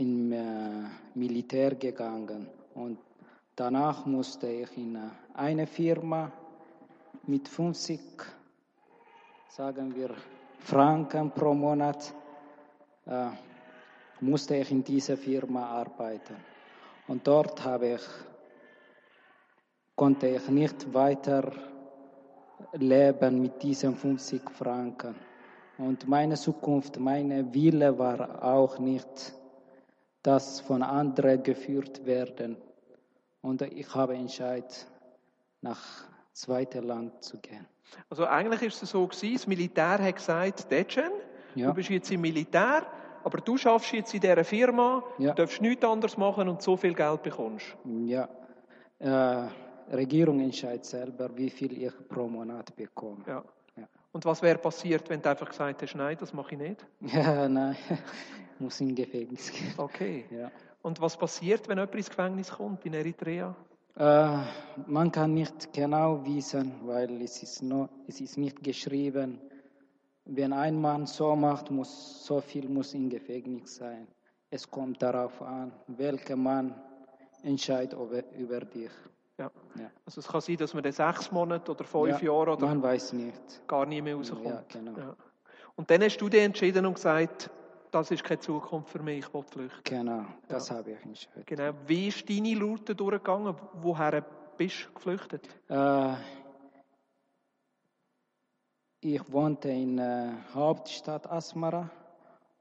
[0.00, 2.98] im äh, Militär gegangen und
[3.54, 5.00] danach musste ich in äh,
[5.34, 6.32] eine Firma
[7.26, 8.00] mit 50,
[9.50, 10.14] sagen wir,
[10.60, 12.14] Franken pro Monat,
[13.04, 13.26] äh,
[14.22, 16.36] musste ich in dieser Firma arbeiten.
[17.06, 18.02] Und dort habe ich,
[19.94, 21.52] konnte ich nicht weiter
[22.72, 25.14] leben mit diesen 50 Franken.
[25.76, 29.34] Und meine Zukunft, meine Wille war auch nicht,
[30.22, 32.56] dass von anderen geführt werden.
[33.42, 34.64] Und ich habe entschieden,
[35.62, 35.80] nach
[36.32, 37.66] zweitem Land zu gehen.
[38.08, 41.10] Also eigentlich ist es so gewesen, das Militär hat gesagt, Dechen,
[41.54, 41.68] Ja.
[41.68, 42.86] du bist jetzt im Militär,
[43.24, 45.34] aber du schaffst jetzt in dieser Firma, Ja.
[45.34, 47.76] darfst nichts anderes machen und so viel Geld bekommst.
[48.06, 48.28] Ja,
[48.98, 49.48] äh,
[49.94, 53.24] Regierung entscheidet selber, wie viel ich pro Monat bekomme.
[53.26, 53.42] Ja.
[54.12, 56.86] Und was wäre passiert, wenn du einfach gesagt hast, nein, das mache ich nicht?
[57.00, 57.76] Ja, nein,
[58.58, 59.74] muss in Gefängnis gehen.
[59.76, 60.24] Okay.
[60.30, 60.50] Ja.
[60.82, 63.54] Und was passiert, wenn jemand ins Gefängnis kommt in Eritrea?
[63.96, 64.38] Äh,
[64.86, 69.40] man kann nicht genau wissen, weil es ist, no, es ist nicht geschrieben.
[70.24, 74.06] Wenn ein Mann so macht, muss so viel muss im Gefängnis sein.
[74.48, 76.74] Es kommt darauf an, welcher Mann
[77.42, 78.90] entscheidet über, über dich.
[79.40, 79.50] Ja.
[79.76, 79.90] Ja.
[80.04, 82.82] Also es kann sein, dass man dann sechs Monate oder fünf Ja, Jahre oder Man
[82.82, 83.66] weiß nicht.
[83.66, 84.44] gar nie mehr rauskommt.
[84.44, 84.98] Ja, genau.
[84.98, 85.16] Ja.
[85.76, 87.48] Und dann hast du dich entschieden und gesagt,
[87.90, 89.80] das ist keine Zukunft für mich, ich will flüchten.
[89.84, 91.42] Genau, das habe ich entschieden.
[91.46, 91.72] Genau.
[91.86, 93.54] Wie ist deine Route durchgegangen?
[93.80, 94.22] Woher
[94.58, 95.48] bist du geflüchtet?
[95.68, 96.14] Äh,
[99.00, 101.88] ich wohnte in der Hauptstadt Asmara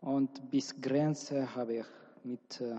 [0.02, 1.86] und bis Grenze habe ich
[2.24, 2.78] mit äh,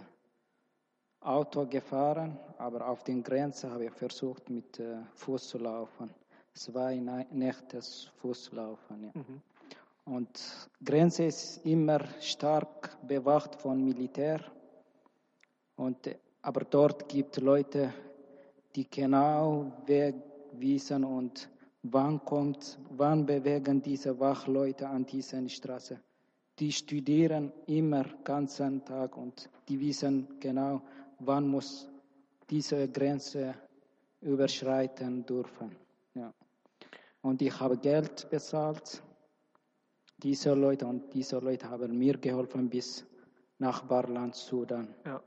[1.20, 6.10] Auto gefahren, aber auf den Grenze habe ich versucht mit äh, Fuß zu laufen.
[6.54, 7.80] Zwei Nä- Nächte
[8.20, 9.04] Fuß zu laufen.
[9.04, 9.10] Ja.
[9.14, 9.42] Mhm.
[10.14, 14.40] Und Grenze ist immer stark bewacht von Militär
[15.80, 15.96] Und,
[16.42, 17.94] aber dort gibt Leute,
[18.74, 20.14] die genau Weg
[20.52, 21.48] wissen und
[21.82, 25.98] wann kommt, wann bewegen diese Wachleute an dieser Straße.
[26.58, 30.82] Die studieren immer ganzen Tag und die wissen genau,
[31.20, 31.88] wann muss
[32.48, 33.54] diese Grenze
[34.20, 35.74] überschreiten dürfen.
[36.14, 36.32] Ja.
[37.22, 39.02] Und ich habe Geld bezahlt,
[40.18, 43.04] diese Leute und diese Leute haben mir geholfen bis
[43.58, 44.94] Nachbarland Sudan.
[45.04, 45.22] Ja.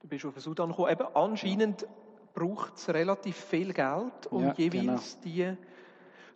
[0.00, 0.90] Du bist auf den Sudan gekommen.
[0.92, 1.86] Eben, anscheinend
[2.32, 5.56] braucht es relativ viel Geld, um Ja, jeweils die.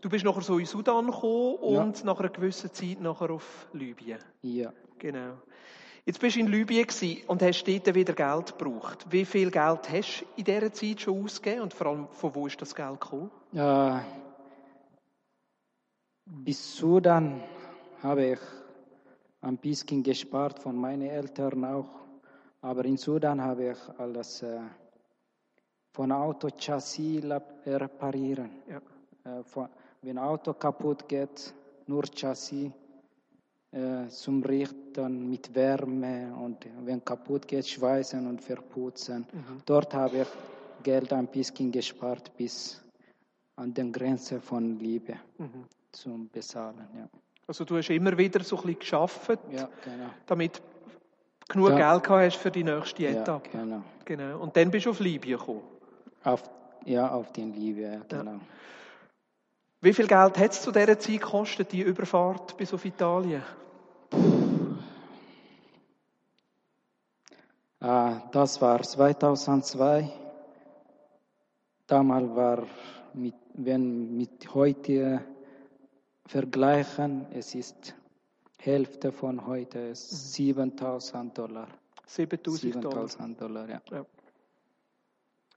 [0.01, 1.83] Du bist nachher so in Sudan gekommen Ja.
[1.83, 4.19] und nach einer gewissen Zeit nachher auf Libyen.
[4.43, 4.73] Ja.
[4.99, 5.39] Genau.
[6.05, 6.87] Jetzt bist du in Libyen
[7.29, 9.07] und hast dort wieder Geld gebraucht.
[9.11, 12.49] Wie viel Geld hast du in dieser Zeit schon ausgegeben und vor allem von wo
[12.49, 13.31] ist das Geld gekommen?
[13.55, 14.01] Äh,
[16.27, 17.41] bis Sudan
[18.03, 18.41] habe ich
[19.43, 21.89] ein bisschen gespart von meinen Eltern auch.
[22.63, 24.59] Aber in Sudan habe ich alles äh,
[25.93, 28.51] von Auto Chassis lab- reparieren.
[28.69, 29.39] Ja.
[29.39, 29.69] Äh, von,
[30.01, 31.55] wenn Auto kaputt geht,
[31.87, 32.73] nur Chassis
[33.73, 39.27] äh, zum Richten mit Wärme und wenn kaputt geht, schweißen und verputzen.
[39.67, 40.29] Dort habe ich
[40.83, 42.83] Geld ein bisschen gespart bis
[43.57, 45.65] an den Grenze von Liebe Mhm.
[45.93, 46.87] zum Bezahlen.
[46.97, 47.09] Ja,
[47.47, 50.11] Also du hast immer wieder so ein bisschen geschafft, ja genau.
[50.27, 50.61] damit
[51.49, 51.93] genug Ja.
[51.99, 53.51] Geld hast für die nächste Ja, Etappe.
[53.51, 53.83] genau.
[54.05, 54.41] Genau.
[54.41, 55.63] Und dann bist du auf Libyen gekommen.
[56.25, 56.43] Auf,
[56.85, 58.41] ja, auf den ja, genau.
[59.85, 63.43] Wie viel Geld hat es zu dieser Zeit gekostet, die Überfahrt bis auf Italien?
[67.81, 70.09] Ah, das war 2002.
[71.89, 72.65] Damals war,
[73.13, 75.25] mit, wenn mit heute
[76.27, 77.97] vergleichen, es ist
[78.59, 81.67] Hälfte von heute, ist 7000 Dollar.
[82.07, 83.09] 7000 Dollar.
[83.09, 83.81] 7000 Dollar, ja.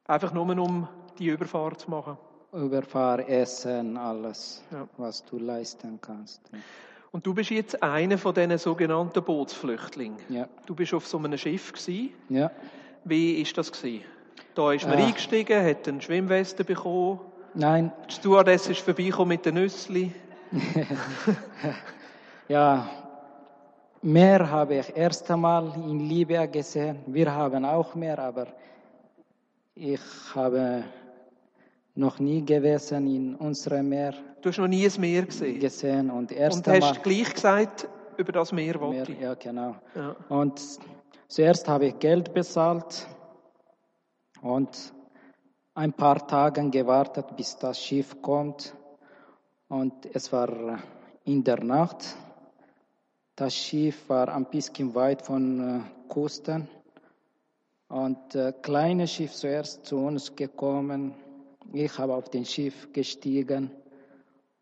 [0.07, 0.88] Einfach nur, um
[1.19, 2.17] die Überfahrt zu machen.
[2.55, 4.87] Überfahr, Essen, alles, Ja.
[4.97, 6.41] was du leisten kannst.
[7.11, 10.17] Und du bist jetzt einer von diesen sogenannten Bootsflüchtlingen.
[10.29, 12.09] Ja, Du bist auf so einem Schiff gewesen.
[12.29, 12.51] ja.
[13.03, 14.03] Wie ist das gewesen?
[14.55, 15.05] Da ist man Ah.
[15.05, 17.19] eingestiegen, hat eine Schwimmweste bekommen.
[17.53, 20.11] Nein, Die Stewardess ist vorbeigekommen mit den Nüssli.
[22.47, 22.87] Ja,
[24.01, 26.99] mehr habe ich erst einmal in Libyen gesehen.
[27.07, 28.47] Wir haben auch mehr, aber
[29.73, 29.99] ich
[30.35, 30.83] habe
[31.95, 35.60] noch nie gewesen in unserem Meer Du hast noch nie ein Meer gesehen.
[35.60, 39.19] gesehen und erst Und hast gleich gesagt, über das Meer wollte ich.
[39.19, 39.75] ja genau.
[39.95, 40.15] Ja.
[40.29, 40.62] Und
[41.27, 43.08] zuerst habe ich Geld bezahlt
[44.41, 44.93] und
[45.73, 48.75] ein paar Tage gewartet, bis das Schiff kommt.
[49.67, 50.79] Und es war
[51.23, 52.15] in der Nacht.
[53.36, 56.69] Das Schiff war ein bisschen weit von äh, Küsten.
[57.89, 61.15] Und äh, kleines Schiff zuerst zu uns gekommen.
[61.73, 63.71] Ich habe auf den Schiff gestiegen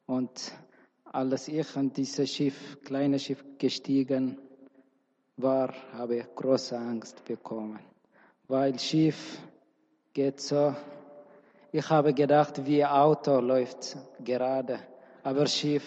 [0.05, 0.51] und
[1.05, 4.37] als ich an dieses Schiff, kleines Schiff gestiegen
[5.37, 7.79] war, habe ich große Angst bekommen,
[8.47, 9.39] weil Schiff
[10.13, 10.75] geht so.
[11.71, 14.79] Ich habe gedacht, wie Auto läuft gerade,
[15.23, 15.83] aber Schiff.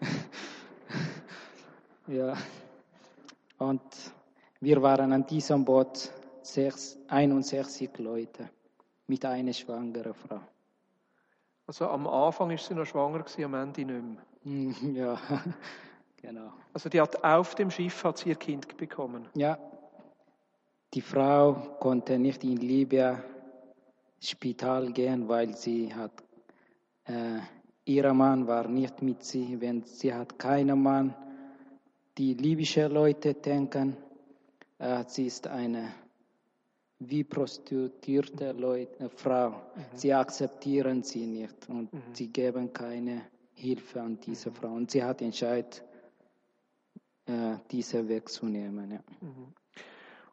[2.08, 2.34] ja.
[3.58, 3.82] Und
[4.60, 6.10] wir waren an diesem Boot
[6.42, 8.50] sechs, 61 Leute
[9.12, 10.40] mit einer schwangeren Frau.
[11.66, 14.94] Also am Anfang ist sie noch schwanger gewesen, am Ende nicht mehr.
[14.94, 15.20] Ja,
[16.16, 16.50] genau.
[16.72, 19.28] Also die hat auf dem Schiff hat sie ihr Kind bekommen.
[19.34, 19.58] Ja,
[20.94, 23.22] die Frau konnte nicht in Libyen
[24.18, 26.12] Spital gehen, weil sie hat,
[27.04, 27.40] äh,
[27.84, 29.60] ihr Mann war nicht mit sie.
[29.60, 31.14] Wenn sie hat keinen Mann,
[32.16, 33.94] die libysche Leute denken,
[34.78, 36.01] äh, sie ist eine
[37.08, 39.54] wie prostituierte Leute, äh, Frau.
[39.94, 43.22] Sie akzeptieren sie nicht und sie geben keine
[43.54, 44.72] Hilfe an diese Frau.
[44.72, 45.66] Und sie hat entschieden,
[47.26, 48.90] äh, diesen Weg zu nehmen.
[48.90, 49.00] Ja.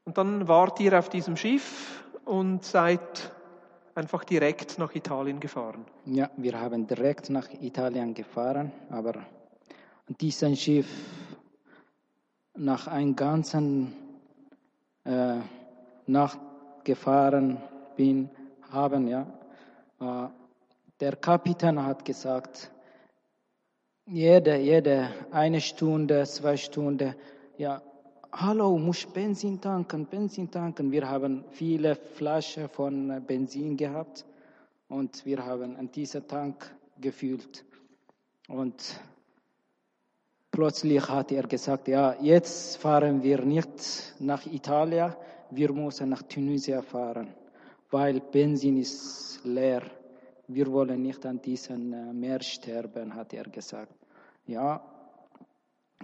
[0.05, 3.31] Und dann wart ihr auf diesem Schiff und seid
[3.95, 5.85] einfach direkt nach Italien gefahren.
[6.05, 9.25] Ja, wir haben direkt nach Italien gefahren, aber
[10.19, 10.87] diesem Schiff
[12.55, 13.93] nach einer ganzen
[15.03, 15.37] äh,
[16.07, 16.39] Nacht
[16.83, 17.57] gefahren
[17.95, 18.29] bin,
[18.71, 19.25] haben ja,
[19.99, 20.27] äh,
[20.99, 22.71] der Kapitän hat gesagt,
[24.05, 27.15] jede, jede eine Stunde, zwei Stunden,
[27.57, 27.81] ja,
[28.31, 30.91] hallo, muss Benzin tanken, Benzin tanken.
[30.91, 34.25] Wir haben viele Flaschen von Benzin gehabt
[34.87, 37.63] und wir haben an diesen Tank gefüllt.
[38.47, 38.99] Und
[40.51, 45.13] plötzlich hat er gesagt, ja, jetzt fahren wir nicht nach Italien,
[45.51, 47.33] wir müssen nach Tunesien fahren,
[47.91, 49.83] weil Benzin ist leer.
[50.47, 53.93] Wir wollen nicht an diesem äh, Meer sterben, hat er gesagt.
[54.47, 54.81] Ja,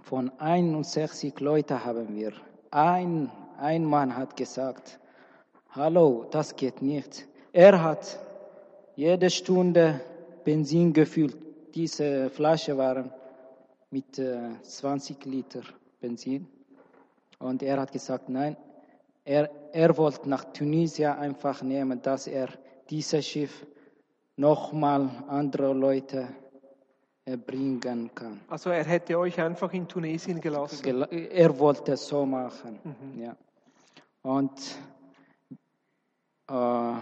[0.04, 2.34] von 61 Leuten haben wir.
[2.72, 5.00] Ein, ein Mann hat gesagt,
[5.72, 7.28] hallo, das geht nicht.
[7.54, 8.20] Er hat
[8.96, 10.02] jede Stunde
[10.44, 11.38] Benzin gefüllt.
[11.74, 13.12] Diese Flasche waren
[13.90, 15.62] mit äh, 20 Liter
[16.00, 16.48] Benzin.
[17.40, 18.56] Und er hat gesagt, nein,
[19.26, 22.48] er, er wollte nach Tunesien einfach nehmen, dass er
[22.90, 23.66] dieses Schiff
[24.38, 26.28] nochmal andere Leute
[27.46, 28.40] bringen kann.
[28.48, 31.08] Also er hätte euch einfach in Tunesien gelassen.
[31.12, 32.80] Er wollte es so machen.
[32.84, 33.24] Mhm.
[33.24, 33.36] Ja.
[34.22, 34.78] Und
[36.48, 36.94] äh,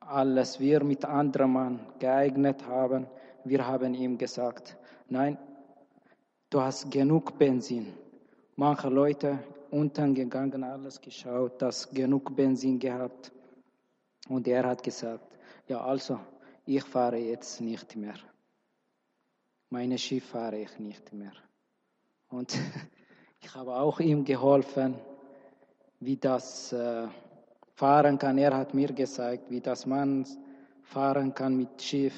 [0.00, 3.06] als wir mit anderen Mann geeignet haben,
[3.44, 4.76] wir haben ihm gesagt,
[5.08, 5.36] nein,
[6.50, 7.92] du hast genug Benzin.
[8.54, 9.38] Manche Leute
[9.70, 13.32] unten gegangen, alles geschaut, dass genug Benzin gehabt.
[14.28, 15.36] Und er hat gesagt,
[15.68, 16.18] ja also,
[16.64, 18.16] ich fahre jetzt nicht mehr.
[19.70, 21.32] Meine Schiff fahre ich nicht mehr.
[22.28, 22.56] Und
[23.40, 24.94] ich habe auch ihm geholfen,
[26.00, 27.08] wie das äh,
[27.74, 28.38] fahren kann.
[28.38, 30.26] Er hat mir gezeigt, wie das man
[30.82, 32.14] fahren kann mit Schiff,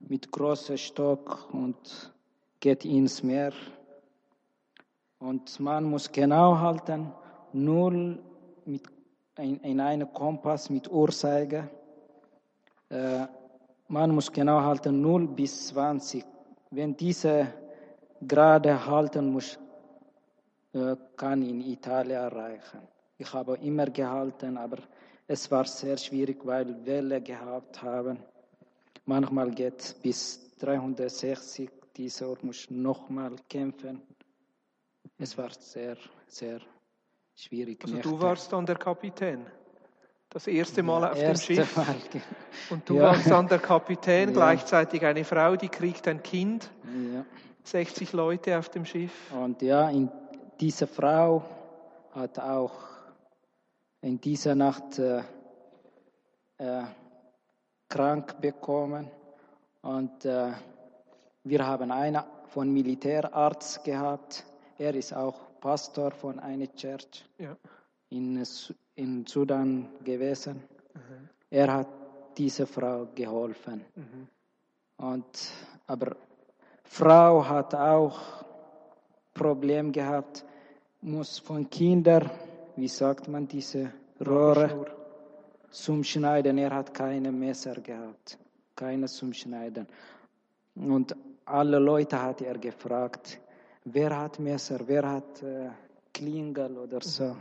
[0.00, 2.12] mit großem Stock und
[2.60, 3.52] geht ins Meer.
[5.22, 7.12] Und man muss genau halten,
[7.52, 7.92] nur
[8.64, 8.82] mit
[9.38, 11.68] in, in einem Kompass mit Uhrzeiger.
[12.88, 13.26] Äh,
[13.86, 16.24] man muss genau halten 0 bis 20.
[16.70, 17.46] Wenn diese
[18.20, 19.60] gerade halten muss,
[20.72, 22.80] äh, kann in Italien erreichen.
[23.16, 24.78] Ich habe immer gehalten, aber
[25.28, 28.18] es war sehr schwierig, weil Welle gehabt haben.
[29.06, 31.70] Manchmal geht bis 360.
[31.96, 34.02] Dieser muss nochmal kämpfen.
[35.22, 36.58] Es war sehr, sehr
[37.36, 37.84] schwierig.
[37.84, 39.46] Also du warst dann der Kapitän?
[40.28, 41.76] Das erste Mal auf erste dem Schiff.
[41.76, 41.94] Mal.
[42.70, 43.02] Und du ja.
[43.02, 44.34] warst dann der Kapitän, ja.
[44.34, 46.68] gleichzeitig eine Frau, die kriegt ein Kind.
[47.14, 47.24] Ja.
[47.62, 49.12] 60 Leute auf dem Schiff.
[49.32, 50.10] Und ja, in,
[50.58, 51.44] diese Frau
[52.10, 52.72] hat auch
[54.00, 55.22] in dieser Nacht äh,
[56.58, 56.82] äh,
[57.88, 59.08] krank bekommen.
[59.82, 60.50] Und äh,
[61.44, 64.46] wir haben einen von Militärarzt gehabt
[64.78, 67.56] er ist auch Pastor von einer Church ja.
[68.10, 68.42] in,
[68.96, 70.62] in Sudan gewesen.
[70.94, 71.28] Mhm.
[71.50, 71.88] Er hat
[72.36, 73.84] dieser Frau geholfen.
[73.94, 74.28] Mhm.
[74.96, 75.52] Und,
[75.86, 76.16] aber
[76.84, 78.44] Frau hat auch
[79.34, 80.44] Problem gehabt,
[81.00, 82.30] muss von Kindern,
[82.76, 83.92] wie sagt man, diese
[84.24, 84.86] Rohre
[85.70, 86.58] zum Schneiden.
[86.58, 88.38] Er hat keine Messer gehabt,
[88.76, 89.86] keine zum Schneiden.
[90.74, 93.40] Und alle Leute hat er gefragt,
[93.84, 95.70] wer hat Messer, wer hat äh,
[96.12, 97.36] Klingel oder so.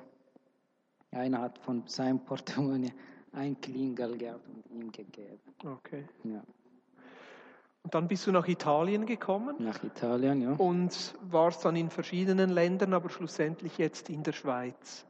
[1.12, 2.94] Einer hat von seinem Portemonnaie
[3.34, 5.40] ein Klingel gehabt und ihm gegeben.
[5.64, 6.06] Okay.
[6.24, 6.44] Ja.
[7.84, 9.56] Und dann bist du nach Italien gekommen?
[9.60, 10.52] Nach Italien, ja.
[10.54, 15.06] Und warst dann in verschiedenen Ländern, aber schlussendlich jetzt in der Schweiz.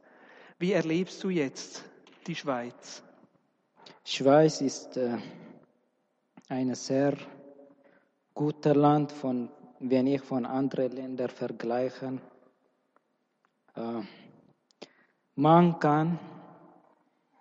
[0.58, 1.84] Wie erlebst du jetzt
[2.26, 3.02] die Schweiz?
[4.04, 5.18] Schweiz ist äh,
[6.48, 7.16] ein sehr
[8.34, 9.50] gutes Land von
[9.82, 12.18] wenn ich von anderen Ländern vergleiche,
[13.74, 14.00] äh,
[15.34, 16.18] man kann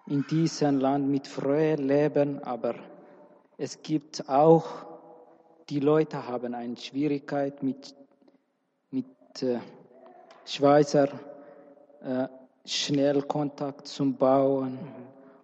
[0.07, 2.75] in diesem Land mit Freude leben, aber
[3.57, 4.65] es gibt auch,
[5.69, 7.95] die Leute haben eine Schwierigkeit mit,
[8.89, 9.05] mit
[9.43, 9.59] äh,
[10.43, 11.09] Schweizer
[12.03, 12.27] äh,
[12.65, 14.79] schnell Kontakt zu bauen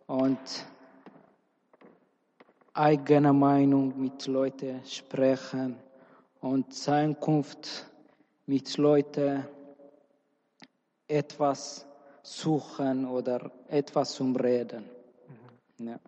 [0.08, 0.16] mhm.
[0.16, 0.66] und
[2.74, 5.87] eigene Meinung mit Leuten sprechen
[6.48, 7.86] und Zusammenkunft
[8.46, 9.46] mit Leuten
[11.08, 11.86] etwas
[12.24, 14.86] suchen oder etwas zum Reden.
[15.78, 15.88] Mhm.
[15.88, 16.00] Ja.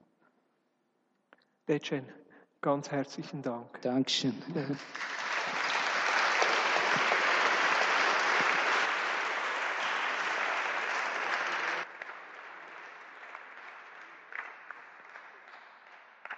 [1.68, 2.06] Dechen,
[2.62, 3.82] ganz herzlichen Dank.
[3.82, 4.34] Dankeschön.
[4.56, 4.64] Ja.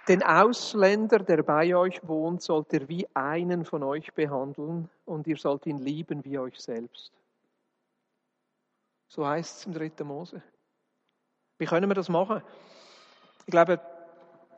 [0.08, 5.36] Den Ausländer, der bei euch wohnt, sollt ihr wie einen von euch behandeln und ihr
[5.36, 7.12] sollt ihn lieben wie euch selbst.
[9.06, 10.04] So heißt es im 3.
[10.04, 10.42] Mose.
[11.58, 12.42] Wie können wir das machen?
[13.46, 13.80] Ich glaube,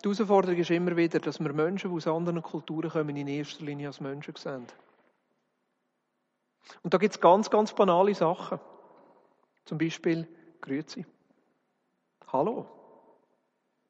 [0.02, 3.64] die Herausforderung ist immer wieder, dass wir Menschen, die aus anderen Kulturen kommen, in erster
[3.64, 4.66] Linie als Menschen sehen.
[6.82, 8.60] Und da gibt es ganz, ganz banale Sachen.
[9.66, 10.26] Zum Beispiel
[10.60, 11.04] Grüezi.
[12.32, 12.66] Hallo.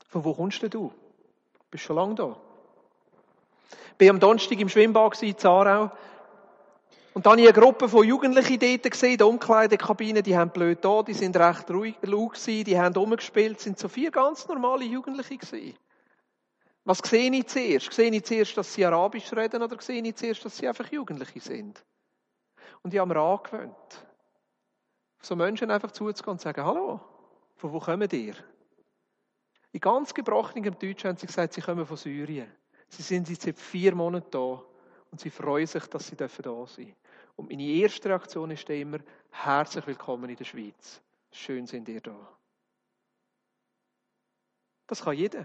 [0.08, 0.92] Von wo kommst denn du?
[1.74, 2.36] Bist schon lange da?
[3.98, 5.90] Ich war am Donnerstag im Schwimmbad in Zarau.
[7.14, 10.84] Und dann habe ich eine Gruppe von Jugendlichen dort gesehen, die Umkleidekabine, die haben blöd
[10.84, 15.36] da, die sind recht ruhig, gewesen, die haben rumgespielt, sind so vier ganz normale Jugendliche
[15.36, 15.76] gewesen.
[16.84, 17.92] Was sehe ich zuerst?
[17.92, 21.40] Sehe ich zuerst, dass sie Arabisch reden oder sehe ich zuerst, dass sie einfach Jugendliche
[21.40, 21.84] sind?
[22.82, 24.06] Und ich habe mir angewöhnt,
[25.22, 27.00] so Menschen einfach zuzugehen und zu sagen, hallo,
[27.56, 28.36] von wo kommen ihr?
[29.74, 32.46] In ganz gebrochenem Deutsch haben sie gesagt, sie kommen von Syrien.
[32.90, 34.62] Sie sind jetzt seit vier Monaten da
[35.10, 36.94] und sie freuen sich, dass sie da sein dürfen.
[37.34, 38.98] Und meine erste Reaktion ist immer,
[39.32, 41.02] herzlich willkommen in der Schweiz.
[41.32, 42.14] Schön sind ihr da.
[44.86, 45.44] Das kann jeder.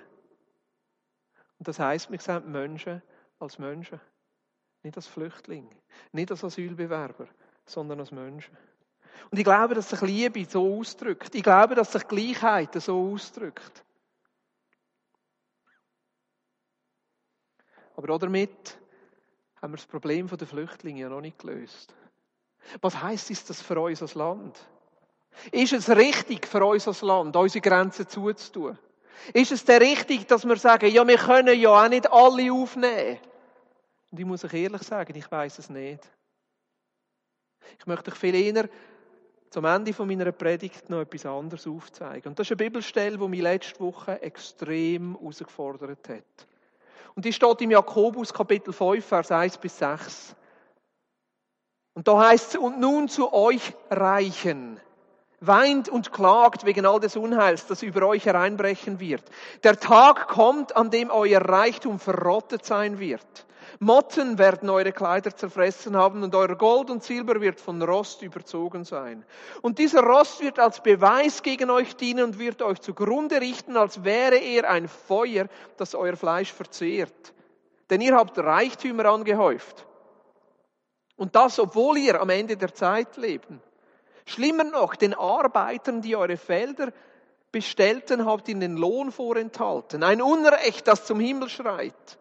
[1.57, 3.01] Und das heißt, wir sehen Menschen
[3.39, 3.99] als Menschen.
[4.83, 5.75] Nicht als Flüchtlinge,
[6.11, 7.27] nicht als Asylbewerber,
[7.65, 8.55] sondern als Menschen.
[9.31, 11.33] Und ich glaube, dass sich Liebe so ausdrückt.
[11.33, 13.83] Ich glaube, dass sich Gleichheit so ausdrückt.
[17.99, 18.77] Aber auch damit
[19.61, 21.93] haben wir das Problem der Flüchtlinge ja noch nicht gelöst.
[22.79, 24.57] Was heißt es das für uns als Land?
[25.51, 28.77] Ist es richtig für uns als Land, unsere Grenzen zuzutun?
[29.33, 33.19] Ist es denn richtig, dass wir sagen, ja, wir können ja auch nicht alle aufnehmen?
[34.11, 36.09] Und ich muss euch ehrlich sagen, ich weiß es nicht.
[37.79, 38.69] Ich möchte euch viel eher
[39.49, 42.29] zum Ende von meiner Predigt noch etwas anderes aufzeigen.
[42.29, 46.48] Und das ist eine Bibelstelle, die mich letzte Woche extrem herausgefordert hat.
[47.19, 50.35] Und die steht im Jakobus Kapitel 5, Vers 1 bis 6.
[51.93, 54.79] Und da heißt es, und nun zu euch Reichen,
[55.41, 59.21] weint und klagt wegen all des Unheils, das über euch hereinbrechen wird.
[59.63, 63.45] Der Tag kommt, an dem euer Reichtum verrottet sein wird.
[63.79, 68.83] Motten werden eure Kleider zerfressen haben und euer Gold und Silber wird von Rost überzogen
[68.83, 69.25] sein.
[69.61, 74.03] Und dieser Rost wird als Beweis gegen euch dienen und wird euch zugrunde richten, als
[74.03, 75.47] wäre er ein Feuer,
[75.77, 77.33] das euer Fleisch verzehrt.
[77.89, 79.85] Denn ihr habt Reichtümer angehäuft.
[81.15, 83.61] Und das, obwohl ihr am Ende der Zeit leben.
[84.25, 86.93] Schlimmer noch, den Arbeitern, die eure Felder
[87.51, 90.03] bestellten, habt ihr den Lohn vorenthalten.
[90.03, 92.18] Ein Unrecht, das zum Himmel schreit.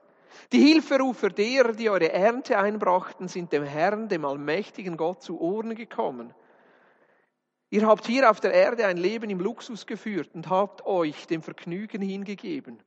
[0.53, 5.75] Die Hilferufer derer, die eure Ernte einbrachten, sind dem Herrn, dem allmächtigen Gott, zu Ohren
[5.75, 6.33] gekommen.
[7.69, 11.43] Ihr habt hier auf der Erde ein Leben im Luxus geführt und habt euch dem
[11.43, 12.83] Vergnügen hingegeben.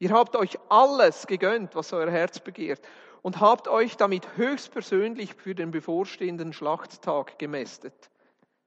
[0.00, 2.80] Ihr habt euch alles gegönnt, was euer Herz begehrt
[3.22, 8.10] und habt euch damit höchstpersönlich für den bevorstehenden Schlachttag gemästet,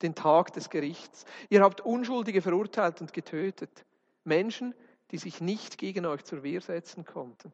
[0.02, 1.26] den Tag des Gerichts.
[1.50, 3.86] Ihr habt Unschuldige verurteilt und getötet,
[4.24, 4.74] Menschen,
[5.12, 7.52] die sich nicht gegen euch zur Wehr setzen konnten.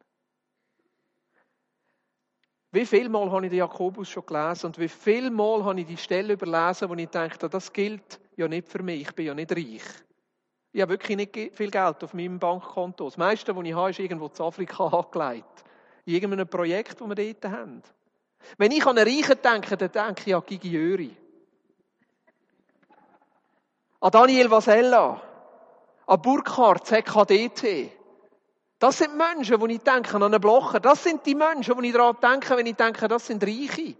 [2.74, 5.86] Wie viel Mal habe ich den Jakobus schon gelesen und wie viel Mal habe ich
[5.86, 9.34] die Stelle überlesen, wo ich denke, das gilt ja nicht für mich, ich bin ja
[9.34, 9.82] nicht reich.
[10.72, 13.04] Ich habe wirklich nicht viel Geld auf meinem Bankkonto.
[13.04, 15.64] Das meiste, was ich habe, ist irgendwo zu Afrika angelegt.
[16.06, 17.82] In irgendeinem Projekt, das wir dort haben.
[18.56, 21.16] Wenn ich an einen Reichen denke, dann denke ich an Gigi Jöri.
[24.00, 25.20] An Daniel Vasella.
[26.06, 27.92] An Burkhardt, ZKDT.
[28.82, 30.80] Das sind Menschen, wo ich denke an einen Blocher.
[30.80, 33.94] Das sind die Menschen, wo ich daran denke, wenn ich denke, das sind Reiche.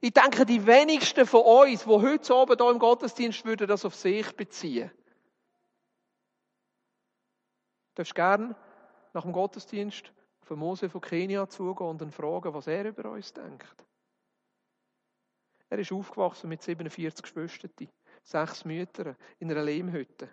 [0.00, 3.96] Ich denke, die wenigsten von uns, die heute oben hier im Gottesdienst würden das auf
[3.96, 4.88] sich beziehen.
[7.88, 8.54] Du darfst gerne
[9.12, 10.12] nach dem Gottesdienst
[10.42, 13.84] von Mose von Kenia zugehen und ihn fragen, was er über uns denkt.
[15.70, 17.88] Er ist aufgewachsen mit 47 Geschwistern,
[18.22, 20.30] sechs Müttern in einer Lehmhütte.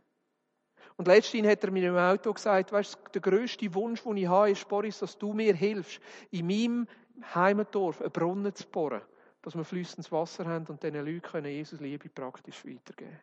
[1.02, 4.28] Und letztens hat er mir im Auto gesagt, weißt du, der grösste Wunsch, den ich
[4.28, 6.00] habe, ist, Boris, dass du mir hilfst,
[6.30, 6.88] in meinem
[7.34, 9.02] Heimatdorf einen Brunnen zu bohren,
[9.42, 13.20] dass wir flüssendes Wasser haben und diesen Leuten können Jesus Liebe praktisch weitergeben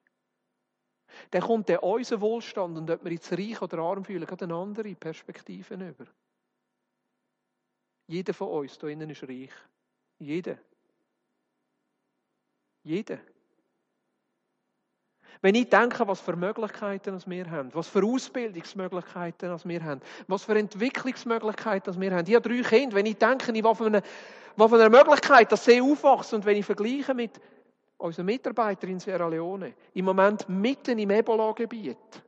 [1.31, 4.57] Dann kommt der unser Wohlstand und ob wir jetzt reich oder arm fühlen, gerade eine
[4.57, 6.07] andere Perspektive über.
[8.09, 9.53] Jeder von uns hier innen ist reich.
[10.19, 10.59] Jeder.
[12.83, 13.21] Jeder.
[15.41, 20.59] Wenn ich denke, was für Möglichkeiten wir haben, was für Ausbildungsmöglichkeiten wir haben, was für
[20.59, 22.27] Entwicklungsmöglichkeiten wir haben.
[22.27, 22.97] Ich habe drei Kinder.
[22.97, 24.03] Wenn ich denke, was für einer,
[24.57, 27.41] einer Möglichkeit, dass sie aufwachsen und wenn ich vergleiche mit
[27.99, 32.23] unseren Mitarbeitern in Sierra Leone, im Moment mitten im Ebola-Gebiet,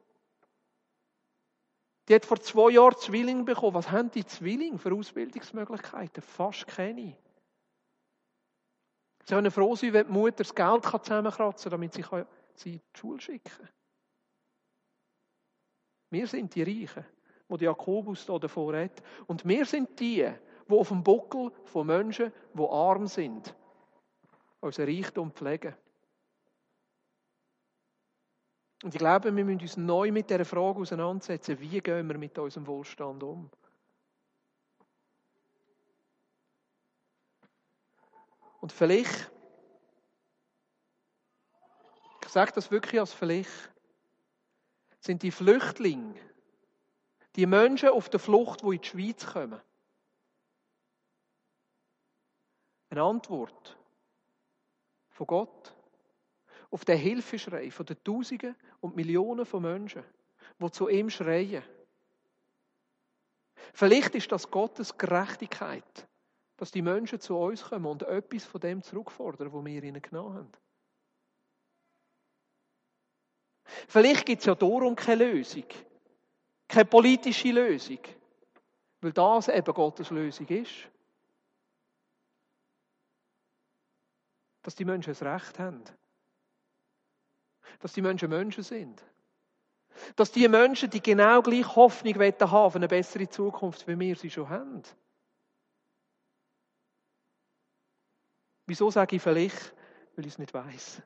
[2.08, 3.74] die hat vor zwei Jahren Zwilling bekommen.
[3.74, 6.22] Was haben die Zwillinge für Ausbildungsmöglichkeiten?
[6.22, 7.16] Fast keine.
[9.24, 12.02] Sie können froh sein, wenn die Mutter das Geld zusammenkratzen kann, damit sie
[12.60, 13.68] sie in die Schule schicken.
[16.10, 17.04] Wir sind die Reichen,
[17.48, 19.02] wo die Jakobus hier davor hat.
[19.26, 20.28] Und wir sind die,
[20.68, 23.54] die auf dem Buckel von Menschen, die arm sind,
[24.60, 25.74] unser Reichtum pflegen.
[28.82, 32.38] Und ich glaube, wir müssen uns neu mit dieser Frage auseinandersetzen, wie gehen wir mit
[32.38, 33.50] unserem Wohlstand um?
[38.60, 39.39] Und vielleicht, ich
[42.32, 43.70] sage das wirklich als vielleicht,
[45.00, 46.14] sind die Flüchtlinge,
[47.36, 49.60] die Menschen auf der Flucht, die in die Schweiz kommen,
[52.90, 53.78] eine Antwort
[55.10, 55.74] von Gott
[56.70, 60.04] auf den Hilfeschrei von den Tausenden und Millionen von Menschen,
[60.58, 61.62] die zu ihm schreien.
[63.72, 66.08] Vielleicht ist das Gottes Gerechtigkeit,
[66.56, 70.34] dass die Menschen zu uns kommen und etwas von dem zurückfordern, was wir ihnen genommen
[70.34, 70.52] haben.
[73.88, 75.64] Vielleicht gibt es ja darum keine Lösung,
[76.68, 78.00] keine politische Lösung,
[79.00, 80.88] weil das eben Gottes Lösung ist.
[84.62, 85.82] Dass die Menschen das Recht haben.
[87.78, 89.02] Dass die Menschen Menschen sind.
[90.16, 94.30] Dass die Menschen die genau gleiche Hoffnung haben auf eine bessere Zukunft, wie wir sie
[94.30, 94.82] schon haben.
[98.66, 99.74] Wieso sage ich vielleicht?
[100.14, 101.02] Weil ich es nicht weiß.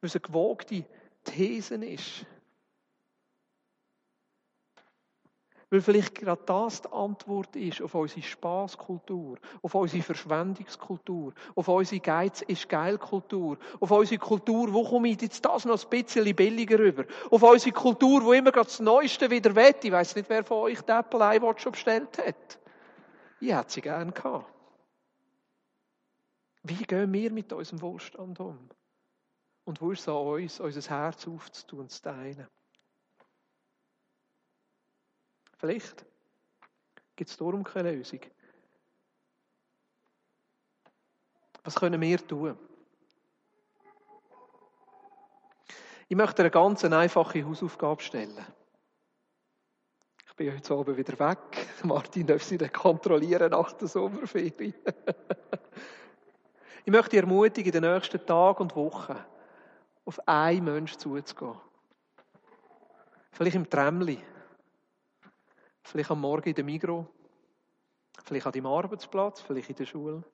[0.00, 0.84] Weil es eine gewogte
[1.24, 2.26] These ist.
[5.74, 12.00] Weil vielleicht gerade das die Antwort ist auf unsere Spaßkultur, auf unsere Verschwendungskultur, auf unsere
[12.00, 16.36] Geiz ist geil Kultur, auf unsere Kultur, wo komme ich jetzt das noch ein bisschen
[16.36, 19.84] billiger rüber, auf unsere Kultur, wo immer gerade das Neueste wieder wett.
[19.84, 22.58] Ich weiß nicht, wer von euch den Apple iWatch schon bestellt hat.
[23.40, 24.52] Ich hätte sie gern gehabt.
[26.62, 28.70] Wie gehen wir mit unserem Wohlstand um?
[29.64, 32.46] Und wo ist es an uns, unser Herz aufzutun und zu teilen?
[35.56, 36.04] Vielleicht
[37.16, 38.20] gibt es darum keine Lösung.
[41.62, 42.58] Was können wir tun?
[46.08, 48.36] Ich möchte eine ganz einfache Hausaufgabe stellen.
[50.26, 51.68] Ich bin heute Abend wieder weg.
[51.84, 54.74] Martin darf sie dann kontrollieren nach der Sommerferien.
[56.84, 59.16] ich möchte ermutigen, in den nächsten Tagen und Wochen
[60.04, 61.56] auf einen Menschen zuzugehen.
[63.32, 64.22] Vielleicht im Tramli
[65.84, 67.06] Vielleicht am Morgen in der Migro,
[68.24, 70.24] vielleicht an deinem Arbeitsplatz, vielleicht in der Schule,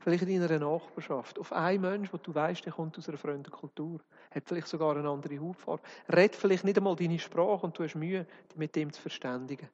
[0.00, 1.38] vielleicht in deiner Nachbarschaft.
[1.38, 4.00] Auf einen Mensch, wo du weißt, der kommt aus einer fremden Kultur,
[4.30, 7.94] hat vielleicht sogar eine andere Hautfarbe, red vielleicht nicht einmal deine Sprache und du hast
[7.96, 9.68] Mühe, dich mit dem zu verständigen.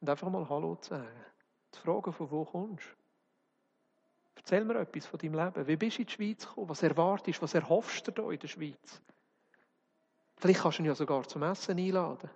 [0.00, 1.24] Und einfach mal Hallo zu sagen.
[1.72, 3.03] Zu fragen, von wo kommst du?
[4.36, 5.66] Erzähl mir etwas von deinem Leben.
[5.66, 6.68] Wie bist du in die Schweiz gekommen?
[6.68, 7.42] Was erwartest du?
[7.42, 9.00] Was erhoffst du da in der Schweiz?
[10.36, 12.30] Vielleicht kannst du ihn ja sogar zum Essen einladen.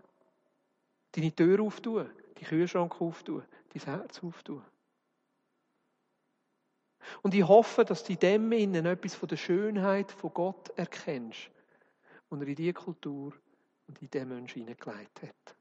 [1.12, 4.64] Deine Tür auftun die Kühlschrank auftun, dein Herz auftun.
[7.22, 11.51] Und ich hoffe, dass du in dem Innen etwas von der Schönheit von Gott erkennst,
[12.28, 13.32] und er in diese Kultur
[13.86, 15.57] und in den Menschen hineingelegt hat.